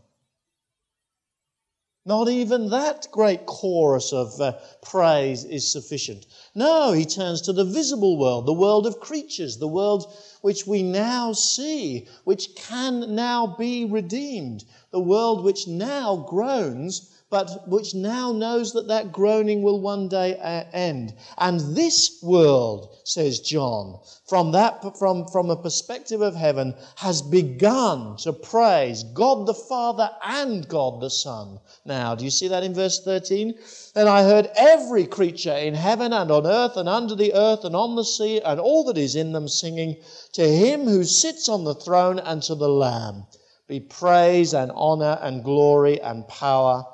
not 2.05 2.29
even 2.29 2.69
that 2.69 3.07
great 3.11 3.47
chorus 3.47 4.13
of 4.13 4.39
uh, 4.39 4.53
praise 4.83 5.43
is 5.43 5.71
sufficient. 5.71 6.27
No, 6.53 6.91
he 6.91 7.03
turns 7.03 7.41
to 7.41 7.53
the 7.53 7.65
visible 7.65 8.17
world, 8.17 8.45
the 8.45 8.53
world 8.53 8.85
of 8.85 8.99
creatures, 8.99 9.57
the 9.57 9.67
world 9.67 10.13
which 10.41 10.67
we 10.67 10.83
now 10.83 11.33
see, 11.33 12.07
which 12.23 12.55
can 12.55 13.15
now 13.15 13.55
be 13.57 13.85
redeemed, 13.85 14.63
the 14.91 14.99
world 14.99 15.43
which 15.43 15.67
now 15.67 16.15
groans 16.15 17.09
but 17.31 17.67
which 17.67 17.95
now 17.95 18.31
knows 18.31 18.71
that 18.73 18.87
that 18.87 19.11
groaning 19.11 19.63
will 19.63 19.81
one 19.81 20.07
day 20.07 20.37
uh, 20.37 20.63
end. 20.71 21.11
And 21.39 21.59
this 21.75 22.19
world, 22.21 22.95
says 23.03 23.39
John, 23.39 23.99
from, 24.27 24.51
that, 24.51 24.97
from, 24.99 25.25
from 25.29 25.49
a 25.49 25.55
perspective 25.55 26.21
of 26.21 26.35
heaven, 26.35 26.75
has 26.97 27.23
begun 27.23 28.15
to 28.17 28.31
praise 28.31 29.03
God 29.03 29.47
the 29.47 29.55
Father 29.55 30.11
and 30.23 30.67
God 30.67 31.01
the 31.01 31.09
Son. 31.09 31.59
Now, 31.83 32.13
do 32.13 32.23
you 32.25 32.29
see 32.29 32.47
that 32.47 32.63
in 32.63 32.75
verse 32.75 33.01
13? 33.03 33.55
Then 33.95 34.07
I 34.07 34.21
heard 34.21 34.51
every 34.55 35.07
creature 35.07 35.57
in 35.57 35.73
heaven 35.73 36.13
and 36.13 36.29
on 36.29 36.45
earth 36.45 36.77
and 36.77 36.87
under 36.87 37.15
the 37.15 37.33
earth 37.33 37.65
and 37.65 37.75
on 37.75 37.95
the 37.95 38.05
sea 38.05 38.39
and 38.39 38.59
all 38.59 38.83
that 38.83 38.99
is 38.99 39.15
in 39.15 39.33
them 39.33 39.47
singing, 39.47 39.95
To 40.33 40.47
him 40.47 40.85
who 40.85 41.03
sits 41.03 41.49
on 41.49 41.63
the 41.63 41.75
throne 41.75 42.19
and 42.19 42.43
to 42.43 42.53
the 42.53 42.69
Lamb 42.69 43.25
be 43.67 43.79
praise 43.79 44.53
and 44.53 44.71
honor 44.75 45.17
and 45.23 45.43
glory 45.43 45.99
and 45.99 46.27
power 46.27 46.85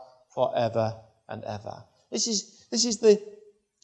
forever 0.41 0.95
and 1.29 1.43
ever. 1.43 1.83
This 2.09 2.27
is, 2.27 2.65
this 2.71 2.85
is 2.85 2.97
the, 2.97 3.21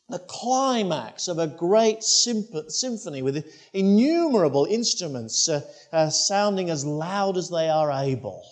the 0.10 0.20
climax 0.20 1.28
of 1.28 1.38
a 1.38 1.48
great 1.48 2.04
symphony 2.04 3.22
with 3.22 3.46
innumerable 3.74 4.66
instruments 4.66 5.48
uh, 5.50 5.62
uh, 5.92 6.10
sounding 6.10 6.70
as 6.70 6.84
loud 6.84 7.38
as 7.38 7.50
they 7.50 7.70
are 7.70 7.92
able. 7.92 8.44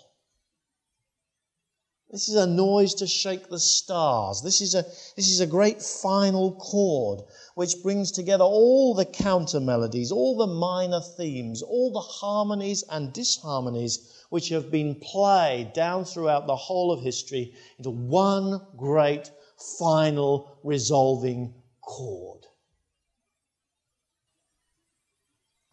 This 2.12 2.30
is 2.30 2.36
a 2.36 2.48
noise 2.48 2.94
to 2.96 3.08
shake 3.08 3.50
the 3.50 3.60
stars. 3.60 4.42
This 4.42 4.62
is 4.62 4.76
a, 4.76 4.84
this 5.18 5.30
is 5.30 5.40
a 5.42 5.48
great 5.48 5.82
final 5.82 6.54
chord 6.54 7.22
which 7.56 7.82
brings 7.82 8.12
together 8.12 8.44
all 8.44 8.94
the 8.94 9.06
counter 9.06 9.60
melodies, 9.60 10.12
all 10.12 10.38
the 10.38 10.48
minor 10.48 11.02
themes, 11.02 11.62
all 11.64 11.92
the 11.92 12.00
harmonies 12.00 12.84
and 12.90 13.12
disharmonies 13.12 13.98
which 14.36 14.50
have 14.50 14.70
been 14.70 14.96
played 14.96 15.72
down 15.72 16.04
throughout 16.04 16.46
the 16.46 16.58
whole 16.58 16.92
of 16.92 17.02
history 17.02 17.54
into 17.78 17.90
one 17.90 18.60
great 18.76 19.32
final 19.80 20.60
resolving 20.62 21.54
chord. 21.80 22.46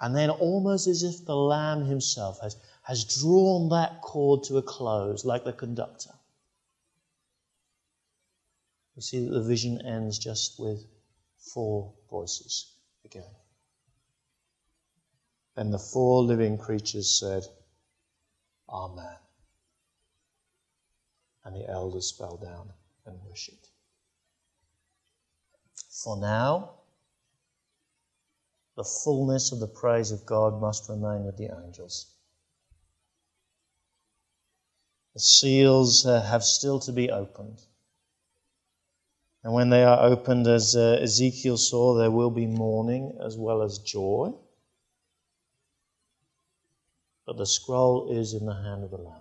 And 0.01 0.15
then, 0.15 0.31
almost 0.31 0.87
as 0.87 1.03
if 1.03 1.27
the 1.27 1.35
Lamb 1.35 1.87
himself 1.87 2.39
has, 2.41 2.55
has 2.85 3.03
drawn 3.03 3.69
that 3.71 4.01
chord 4.01 4.45
to 4.45 4.59
a 4.59 4.63
close, 4.63 5.25
like 5.25 5.43
the 5.43 5.53
conductor, 5.53 6.13
we 8.95 9.03
see 9.03 9.25
that 9.25 9.33
the 9.33 9.43
vision 9.43 9.85
ends 9.85 10.21
just 10.21 10.61
with 10.61 10.87
four 11.37 11.93
voices 12.09 12.77
again. 13.05 13.35
Then 15.57 15.73
the 15.73 15.81
four 15.81 16.23
living 16.23 16.59
creatures 16.59 17.11
said, 17.19 17.43
Amen. 18.73 19.17
And 21.45 21.55
the 21.55 21.69
elders 21.69 22.11
fell 22.11 22.37
down 22.37 22.73
and 23.05 23.19
worshipped. 23.29 23.69
For 25.91 26.17
now, 26.17 26.71
the 28.77 28.85
fullness 28.85 29.53
of 29.53 29.61
the 29.61 29.69
praise 29.69 30.11
of 30.11 30.25
God 30.25 30.61
must 30.61 30.89
remain 30.89 31.25
with 31.25 31.37
the 31.37 31.51
angels. 31.65 32.07
The 35.13 35.21
seals 35.21 36.07
uh, 36.07 36.23
have 36.23 36.43
still 36.43 36.81
to 36.81 36.93
be 36.93 37.11
opened. 37.11 37.61
And 39.45 39.53
when 39.53 39.69
they 39.69 39.85
are 39.85 40.03
opened, 40.03 40.47
as 40.47 40.75
uh, 40.75 40.99
Ezekiel 41.03 41.59
saw, 41.59 41.95
there 41.95 42.11
will 42.11 42.31
be 42.31 42.47
mourning 42.47 43.19
as 43.23 43.37
well 43.37 43.61
as 43.63 43.79
joy 43.79 44.33
but 47.27 47.37
the 47.37 47.47
scroll 47.47 48.11
is 48.11 48.35
in 48.35 48.47
the 48.47 48.55
hand 48.55 48.85
of 48.85 48.91
the 48.91 48.97
Lamb. 48.97 49.21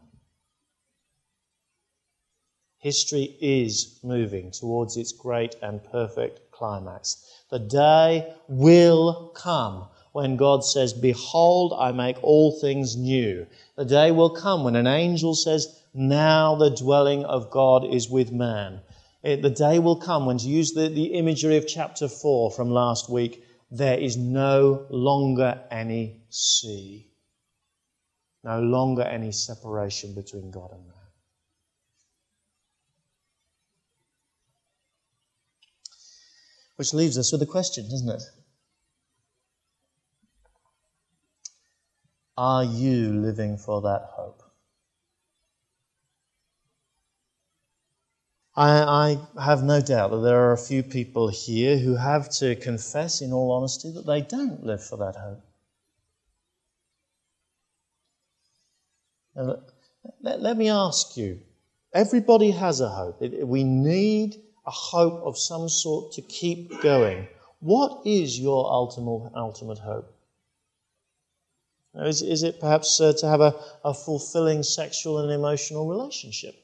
History 2.78 3.38
is 3.40 4.00
moving 4.04 4.50
towards 4.50 4.98
its 4.98 5.12
great 5.12 5.56
and 5.62 5.84
perfect 5.84 6.52
climax. 6.52 7.24
The 7.52 7.60
day 7.60 8.34
will 8.48 9.32
come 9.36 9.86
when 10.14 10.36
God 10.36 10.66
says, 10.66 10.92
Behold, 10.92 11.74
I 11.78 11.92
make 11.92 12.18
all 12.24 12.60
things 12.60 12.96
new. 12.98 13.46
The 13.76 13.86
day 13.86 14.12
will 14.12 14.32
come 14.32 14.64
when 14.64 14.76
an 14.76 14.88
angel 14.88 15.36
says, 15.36 15.80
Now 15.94 16.56
the 16.56 16.72
dwelling 16.72 17.24
of 17.26 17.52
God 17.52 17.86
is 17.86 18.10
with 18.10 18.32
man. 18.32 18.82
It, 19.22 19.44
the 19.44 19.52
day 19.52 19.78
will 19.78 19.98
come 19.98 20.26
when, 20.26 20.40
to 20.40 20.48
use 20.48 20.74
the, 20.74 20.90
the 20.90 21.14
imagery 21.14 21.58
of 21.58 21.68
chapter 21.68 22.08
4 22.08 22.50
from 22.50 22.72
last 22.72 23.10
week, 23.10 23.46
there 23.70 24.00
is 24.00 24.18
no 24.18 24.88
longer 24.90 25.62
any 25.70 26.22
sea. 26.30 27.11
No 28.44 28.60
longer 28.60 29.04
any 29.04 29.32
separation 29.32 30.16
between 30.16 30.50
God 30.52 30.72
and 30.72 30.88
man. 30.88 30.96
Which 36.76 36.94
leaves 36.94 37.18
us 37.18 37.32
with 37.32 37.44
a 37.44 37.46
question, 37.46 37.88
doesn't 37.90 38.10
it? 38.10 38.24
Are 42.38 42.64
you 42.64 43.14
living 43.14 43.58
for 43.58 43.82
that 43.82 44.10
hope? 44.16 44.42
I, 48.56 49.18
I, 49.38 49.44
have 49.44 49.64
no 49.64 49.80
doubt 49.80 50.12
that 50.12 50.22
there 50.22 50.42
are 50.42 50.52
a 50.52 50.58
few 50.58 50.84
people 50.84 51.30
here 51.30 51.78
who 51.78 51.96
have 51.96 52.30
to 52.40 52.56
confess, 52.56 53.22
in 53.22 53.32
all 53.32 53.52
honesty, 53.52 53.92
that 53.92 54.06
they 54.06 54.22
don't 54.22 54.64
live 54.64 54.84
for 54.84 54.98
that 54.98 55.16
hope. 55.16 55.44
Let, 59.36 60.42
let 60.42 60.58
me 60.58 60.70
ask 60.70 61.18
you 61.18 61.40
everybody 61.94 62.52
has 62.52 62.82
a 62.82 62.90
hope. 62.90 63.22
We 63.22 63.64
need 63.64 64.36
a 64.66 64.72
hope 64.72 65.24
of 65.24 65.38
some 65.38 65.70
sort 65.70 66.14
to 66.14 66.22
keep 66.22 66.82
going. 66.82 67.28
What 67.60 68.06
is 68.06 68.40
your 68.40 68.72
ultimate, 68.72 69.32
ultimate 69.36 69.80
hope? 69.80 70.12
Is, 71.94 72.22
is 72.22 72.44
it 72.44 72.60
perhaps 72.60 73.02
uh, 73.02 73.14
to 73.20 73.28
have 73.28 73.42
a, 73.42 73.54
a 73.84 73.94
fulfilling 73.94 74.64
sexual 74.64 75.20
and 75.20 75.32
emotional 75.32 75.88
relationship? 75.88 76.56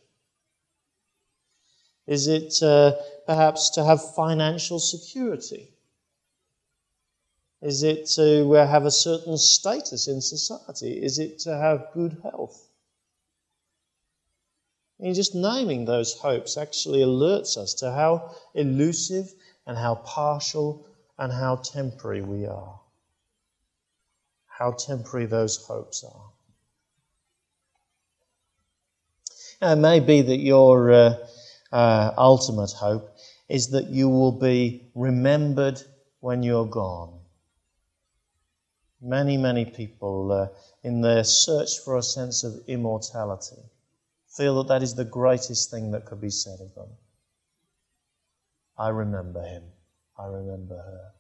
Is 2.08 2.28
it 2.28 2.64
uh, 2.64 2.94
perhaps 3.26 3.70
to 3.72 3.84
have 3.84 4.16
financial 4.16 4.80
security? 4.80 5.70
Is 7.62 7.84
it 7.84 8.06
to 8.16 8.56
uh, 8.56 8.68
have 8.68 8.86
a 8.86 8.92
certain 8.92 9.38
status 9.38 10.08
in 10.08 10.22
society? 10.22 11.04
Is 11.04 11.18
it 11.18 11.40
to 11.40 11.58
have 11.58 11.92
good 11.94 12.18
health? 12.22 12.68
And 15.00 15.14
just 15.16 15.36
naming 15.36 15.86
those 15.86 16.14
hopes 16.18 16.58
actually 16.58 17.02
alerts 17.02 17.58
us 17.58 17.76
to 17.76 17.92
how 17.92 18.36
elusive 18.54 19.34
and 19.66 19.78
how 19.78 19.96
partial 19.96 20.88
and 21.18 21.32
how 21.32 21.58
temporary 21.58 22.22
we 22.22 22.46
are. 22.46 22.80
How 24.48 24.72
temporary 24.72 25.28
those 25.28 25.58
hopes 25.66 26.04
are. 26.04 26.32
Now, 29.62 29.74
it 29.74 29.78
may 29.78 30.00
be 30.00 30.22
that 30.22 30.38
your 30.38 30.92
uh, 30.92 31.16
uh, 31.72 32.14
ultimate 32.18 32.72
hope 32.72 33.16
is 33.50 33.70
that 33.70 33.88
you 33.88 34.10
will 34.10 34.32
be 34.32 34.90
remembered 34.94 35.82
when 36.20 36.44
you're 36.44 36.68
gone. 36.68 37.20
Many, 39.00 39.38
many 39.38 39.66
people, 39.66 40.32
uh, 40.32 40.48
in 40.84 41.02
their 41.02 41.24
search 41.24 41.80
for 41.80 41.98
a 41.98 42.04
sense 42.04 42.44
of 42.44 42.68
immortality, 42.68 43.62
feel 44.28 44.58
that 44.58 44.68
that 44.70 44.84
is 44.84 44.96
the 44.96 45.06
greatest 45.06 45.70
thing 45.70 45.92
that 45.92 46.06
could 46.06 46.20
be 46.20 46.30
said 46.30 46.60
of 46.62 46.74
them. 46.74 46.90
I 48.78 48.90
remember 48.90 49.44
him. 49.44 49.64
I 50.18 50.26
remember 50.26 50.76
her. 50.76 51.12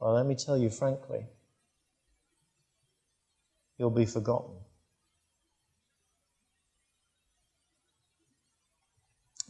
Well, 0.00 0.14
let 0.14 0.26
me 0.26 0.34
tell 0.34 0.56
you 0.56 0.70
frankly, 0.70 1.26
you'll 3.78 3.90
be 3.90 4.06
forgotten. 4.06 4.54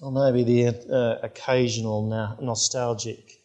Or 0.00 0.10
maybe 0.10 0.42
the 0.44 0.92
uh, 0.92 1.18
occasional 1.22 2.06
na- 2.06 2.36
nostalgic 2.40 3.43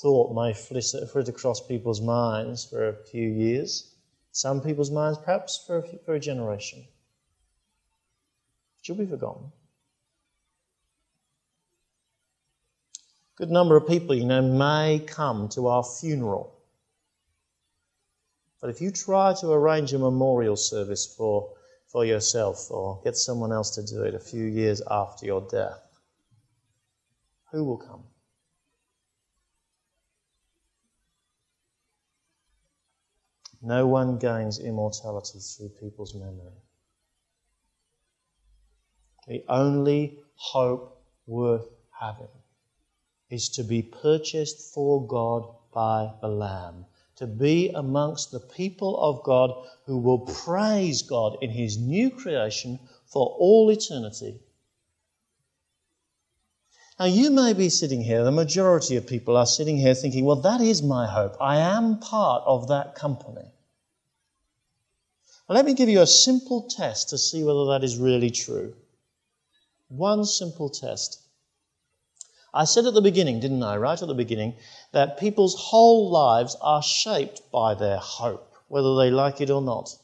thought 0.00 0.34
may 0.34 0.52
flit 0.52 1.28
across 1.28 1.66
people's 1.66 2.00
minds 2.00 2.64
for 2.64 2.88
a 2.88 3.04
few 3.10 3.28
years, 3.28 3.94
some 4.32 4.60
people's 4.60 4.90
minds 4.90 5.18
perhaps 5.18 5.64
for 5.66 5.78
a, 5.78 5.82
few, 5.82 5.98
for 6.04 6.14
a 6.14 6.20
generation. 6.20 6.86
You'll 8.84 8.98
be 8.98 9.06
forgotten. 9.06 9.50
A 13.34 13.36
good 13.38 13.50
number 13.50 13.76
of 13.76 13.88
people, 13.88 14.14
you 14.14 14.24
know, 14.24 14.42
may 14.42 15.02
come 15.04 15.48
to 15.50 15.66
our 15.66 15.82
funeral. 15.82 16.54
But 18.60 18.70
if 18.70 18.80
you 18.80 18.92
try 18.92 19.34
to 19.40 19.50
arrange 19.50 19.92
a 19.92 19.98
memorial 19.98 20.56
service 20.56 21.06
for, 21.06 21.52
for 21.88 22.04
yourself 22.04 22.70
or 22.70 23.00
get 23.02 23.16
someone 23.16 23.50
else 23.50 23.70
to 23.74 23.82
do 23.82 24.02
it 24.02 24.14
a 24.14 24.20
few 24.20 24.44
years 24.44 24.82
after 24.88 25.26
your 25.26 25.40
death, 25.50 25.82
who 27.50 27.64
will 27.64 27.78
come? 27.78 28.04
No 33.62 33.86
one 33.86 34.18
gains 34.18 34.58
immortality 34.58 35.38
through 35.38 35.70
people's 35.80 36.14
memory. 36.14 36.52
The 39.26 39.44
only 39.48 40.18
hope 40.34 41.02
worth 41.26 41.68
having 41.90 42.28
is 43.30 43.48
to 43.50 43.64
be 43.64 43.82
purchased 43.82 44.72
for 44.72 45.06
God 45.06 45.48
by 45.72 46.12
the 46.20 46.28
Lamb, 46.28 46.86
to 47.16 47.26
be 47.26 47.70
amongst 47.70 48.30
the 48.30 48.40
people 48.40 48.96
of 48.98 49.24
God 49.24 49.66
who 49.84 49.98
will 49.98 50.20
praise 50.20 51.02
God 51.02 51.38
in 51.40 51.50
His 51.50 51.76
new 51.76 52.10
creation 52.10 52.78
for 53.06 53.34
all 53.38 53.70
eternity. 53.70 54.38
Now, 56.98 57.04
you 57.04 57.30
may 57.30 57.52
be 57.52 57.68
sitting 57.68 58.02
here, 58.02 58.24
the 58.24 58.30
majority 58.30 58.96
of 58.96 59.06
people 59.06 59.36
are 59.36 59.44
sitting 59.44 59.76
here 59.76 59.94
thinking, 59.94 60.24
well, 60.24 60.36
that 60.36 60.62
is 60.62 60.82
my 60.82 61.06
hope. 61.06 61.36
I 61.40 61.58
am 61.58 61.98
part 61.98 62.42
of 62.46 62.68
that 62.68 62.94
company. 62.94 63.52
Let 65.48 65.66
me 65.66 65.74
give 65.74 65.90
you 65.90 66.00
a 66.00 66.06
simple 66.06 66.62
test 66.62 67.10
to 67.10 67.18
see 67.18 67.44
whether 67.44 67.66
that 67.66 67.84
is 67.84 67.98
really 67.98 68.30
true. 68.30 68.74
One 69.88 70.24
simple 70.24 70.70
test. 70.70 71.20
I 72.54 72.64
said 72.64 72.86
at 72.86 72.94
the 72.94 73.02
beginning, 73.02 73.40
didn't 73.40 73.62
I, 73.62 73.76
right 73.76 74.00
at 74.00 74.08
the 74.08 74.14
beginning, 74.14 74.54
that 74.92 75.18
people's 75.18 75.54
whole 75.54 76.10
lives 76.10 76.56
are 76.62 76.82
shaped 76.82 77.42
by 77.52 77.74
their 77.74 77.98
hope, 77.98 78.54
whether 78.68 78.96
they 78.96 79.10
like 79.10 79.42
it 79.42 79.50
or 79.50 79.60
not. 79.60 79.94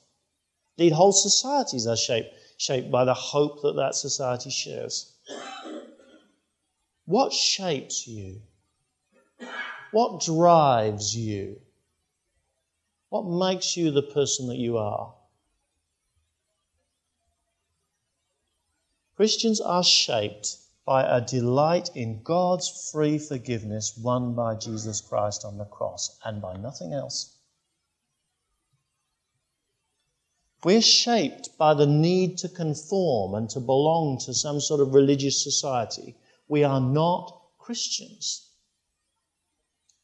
Indeed, 0.76 0.92
whole 0.92 1.12
societies 1.12 1.86
are 1.86 1.96
shaped, 1.96 2.34
shaped 2.58 2.90
by 2.90 3.06
the 3.06 3.14
hope 3.14 3.62
that 3.62 3.76
that 3.76 3.94
society 3.94 4.50
shares. 4.50 5.12
What 7.12 7.34
shapes 7.34 8.08
you? 8.08 8.40
What 9.90 10.22
drives 10.22 11.14
you? 11.14 11.60
What 13.10 13.26
makes 13.26 13.76
you 13.76 13.90
the 13.90 14.00
person 14.00 14.48
that 14.48 14.56
you 14.56 14.78
are? 14.78 15.12
Christians 19.14 19.60
are 19.60 19.84
shaped 19.84 20.56
by 20.86 21.02
a 21.02 21.20
delight 21.20 21.90
in 21.94 22.22
God's 22.22 22.90
free 22.90 23.18
forgiveness 23.18 23.94
won 23.94 24.34
by 24.34 24.54
Jesus 24.54 25.02
Christ 25.02 25.44
on 25.44 25.58
the 25.58 25.66
cross 25.66 26.18
and 26.24 26.40
by 26.40 26.56
nothing 26.56 26.94
else. 26.94 27.36
We're 30.64 30.80
shaped 30.80 31.58
by 31.58 31.74
the 31.74 31.86
need 31.86 32.38
to 32.38 32.48
conform 32.48 33.34
and 33.34 33.50
to 33.50 33.60
belong 33.60 34.16
to 34.20 34.32
some 34.32 34.60
sort 34.60 34.80
of 34.80 34.94
religious 34.94 35.44
society. 35.44 36.16
We 36.52 36.64
are 36.64 36.82
not 36.82 37.34
Christians. 37.56 38.46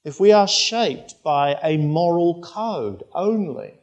If 0.02 0.18
we 0.18 0.32
are 0.32 0.48
shaped 0.48 1.22
by 1.22 1.58
a 1.62 1.76
moral 1.76 2.40
code 2.40 3.02
only, 3.12 3.78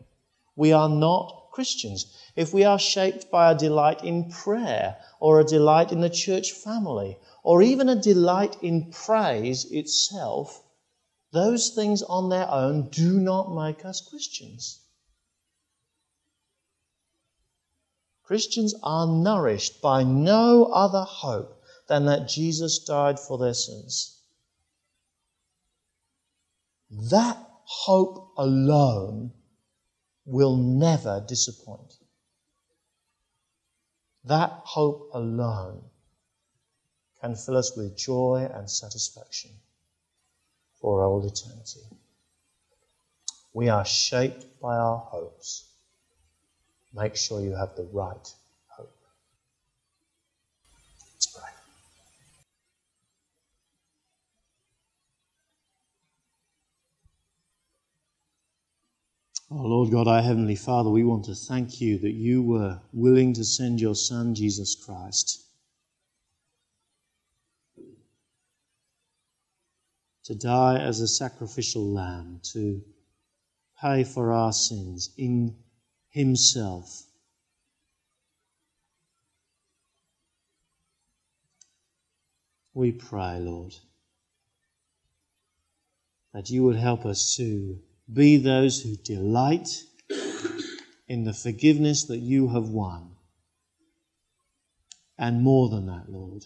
we 0.56 0.72
are 0.72 0.90
not 0.90 1.52
Christians. 1.52 2.08
If 2.36 2.56
we 2.56 2.64
are 2.64 2.80
shaped 2.80 3.30
by 3.30 3.52
a 3.52 3.56
delight 3.56 4.04
in 4.04 4.32
prayer 4.32 4.98
or 5.20 5.40
a 5.40 5.44
delight 5.44 5.92
in 5.92 6.02
the 6.02 6.10
church 6.10 6.54
family, 6.54 7.20
or 7.44 7.62
even 7.62 7.88
a 7.88 8.02
delight 8.02 8.58
in 8.64 8.90
praise 8.90 9.66
itself, 9.66 10.64
those 11.34 11.70
things 11.70 12.02
on 12.02 12.30
their 12.30 12.50
own 12.50 12.90
do 12.90 13.20
not 13.20 13.54
make 13.54 13.86
us 13.86 14.02
Christians. 14.02 14.80
Christians 18.24 18.74
are 18.82 19.06
nourished 19.06 19.84
by 19.84 20.02
no 20.02 20.66
other 20.66 21.04
hope 21.04 21.55
than 21.88 22.06
that 22.06 22.28
Jesus 22.28 22.80
died 22.80 23.20
for 23.20 23.38
their 23.38 23.54
sins. 23.54 24.20
That 26.90 27.38
hope 27.64 28.34
alone 28.38 29.32
will 30.26 30.56
never 30.56 31.24
disappoint. 31.28 31.94
That 34.24 34.50
hope 34.64 35.10
alone 35.14 35.84
can 37.22 37.36
fill 37.36 37.58
us 37.58 37.76
with 37.76 37.98
joy 37.98 38.50
and 38.52 38.70
satisfaction 38.70 39.52
for 40.82 41.04
all 41.04 41.26
eternity. 41.26 41.82
We 43.54 43.70
are 43.70 43.86
shaped 43.86 44.46
by 44.60 44.76
our 44.76 44.98
hopes. 44.98 45.66
Make 46.94 47.16
sure 47.16 47.42
you 47.42 47.54
have 47.56 47.76
the 47.76 47.84
right 47.84 48.34
Oh, 59.58 59.68
Lord 59.68 59.90
God, 59.90 60.10
our 60.10 60.22
Heavenly 60.22 60.58
Father, 60.58 60.90
we 60.90 61.06
want 61.06 61.24
to 61.26 61.34
thank 61.34 61.80
you 61.80 61.98
that 62.00 62.12
you 62.12 62.44
were 62.44 62.82
willing 62.92 63.32
to 63.36 63.46
send 63.46 63.80
your 63.80 63.96
Son, 63.96 64.36
Jesus 64.36 64.76
Christ, 64.76 65.46
to 70.26 70.36
die 70.36 70.78
as 70.78 71.00
a 71.00 71.08
sacrificial 71.08 71.90
lamb, 71.90 72.42
to 72.52 72.82
pay 73.80 74.04
for 74.04 74.34
our 74.34 74.52
sins 74.52 75.14
in 75.16 75.56
Himself. 76.10 77.04
We 82.74 82.92
pray, 82.92 83.40
Lord, 83.40 83.74
that 86.34 86.50
you 86.50 86.66
would 86.66 86.76
help 86.76 87.06
us 87.06 87.38
to 87.38 87.80
be 88.12 88.38
those 88.38 88.82
who 88.82 88.96
delight 88.96 89.84
in 91.08 91.24
the 91.24 91.34
forgiveness 91.34 92.04
that 92.06 92.18
you 92.18 92.50
have 92.50 92.70
won. 92.70 93.12
And 95.18 95.42
more 95.42 95.70
than 95.70 95.86
that, 95.88 96.10
Lord, 96.10 96.46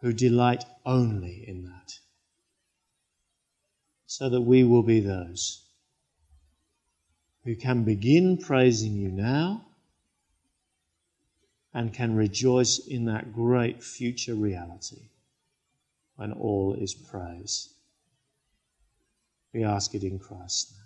who 0.00 0.12
delight 0.12 0.64
only 0.84 1.44
in 1.46 1.64
that, 1.64 1.98
so 4.06 4.28
that 4.28 4.42
we 4.42 4.64
will 4.64 4.82
be 4.82 5.00
those 5.00 5.62
who 7.44 7.56
can 7.56 7.84
begin 7.84 8.36
praising 8.36 8.94
you 8.94 9.08
now 9.08 9.64
and 11.74 11.92
can 11.92 12.14
rejoice 12.14 12.78
in 12.78 13.06
that 13.06 13.32
great 13.32 13.82
future 13.82 14.34
reality 14.34 15.08
when 16.16 16.32
all 16.32 16.74
is 16.74 16.94
praise. 16.94 17.72
We 19.52 19.64
ask 19.64 19.94
it 19.94 20.02
in 20.02 20.18
Christ's 20.18 20.72
name. 20.72 20.81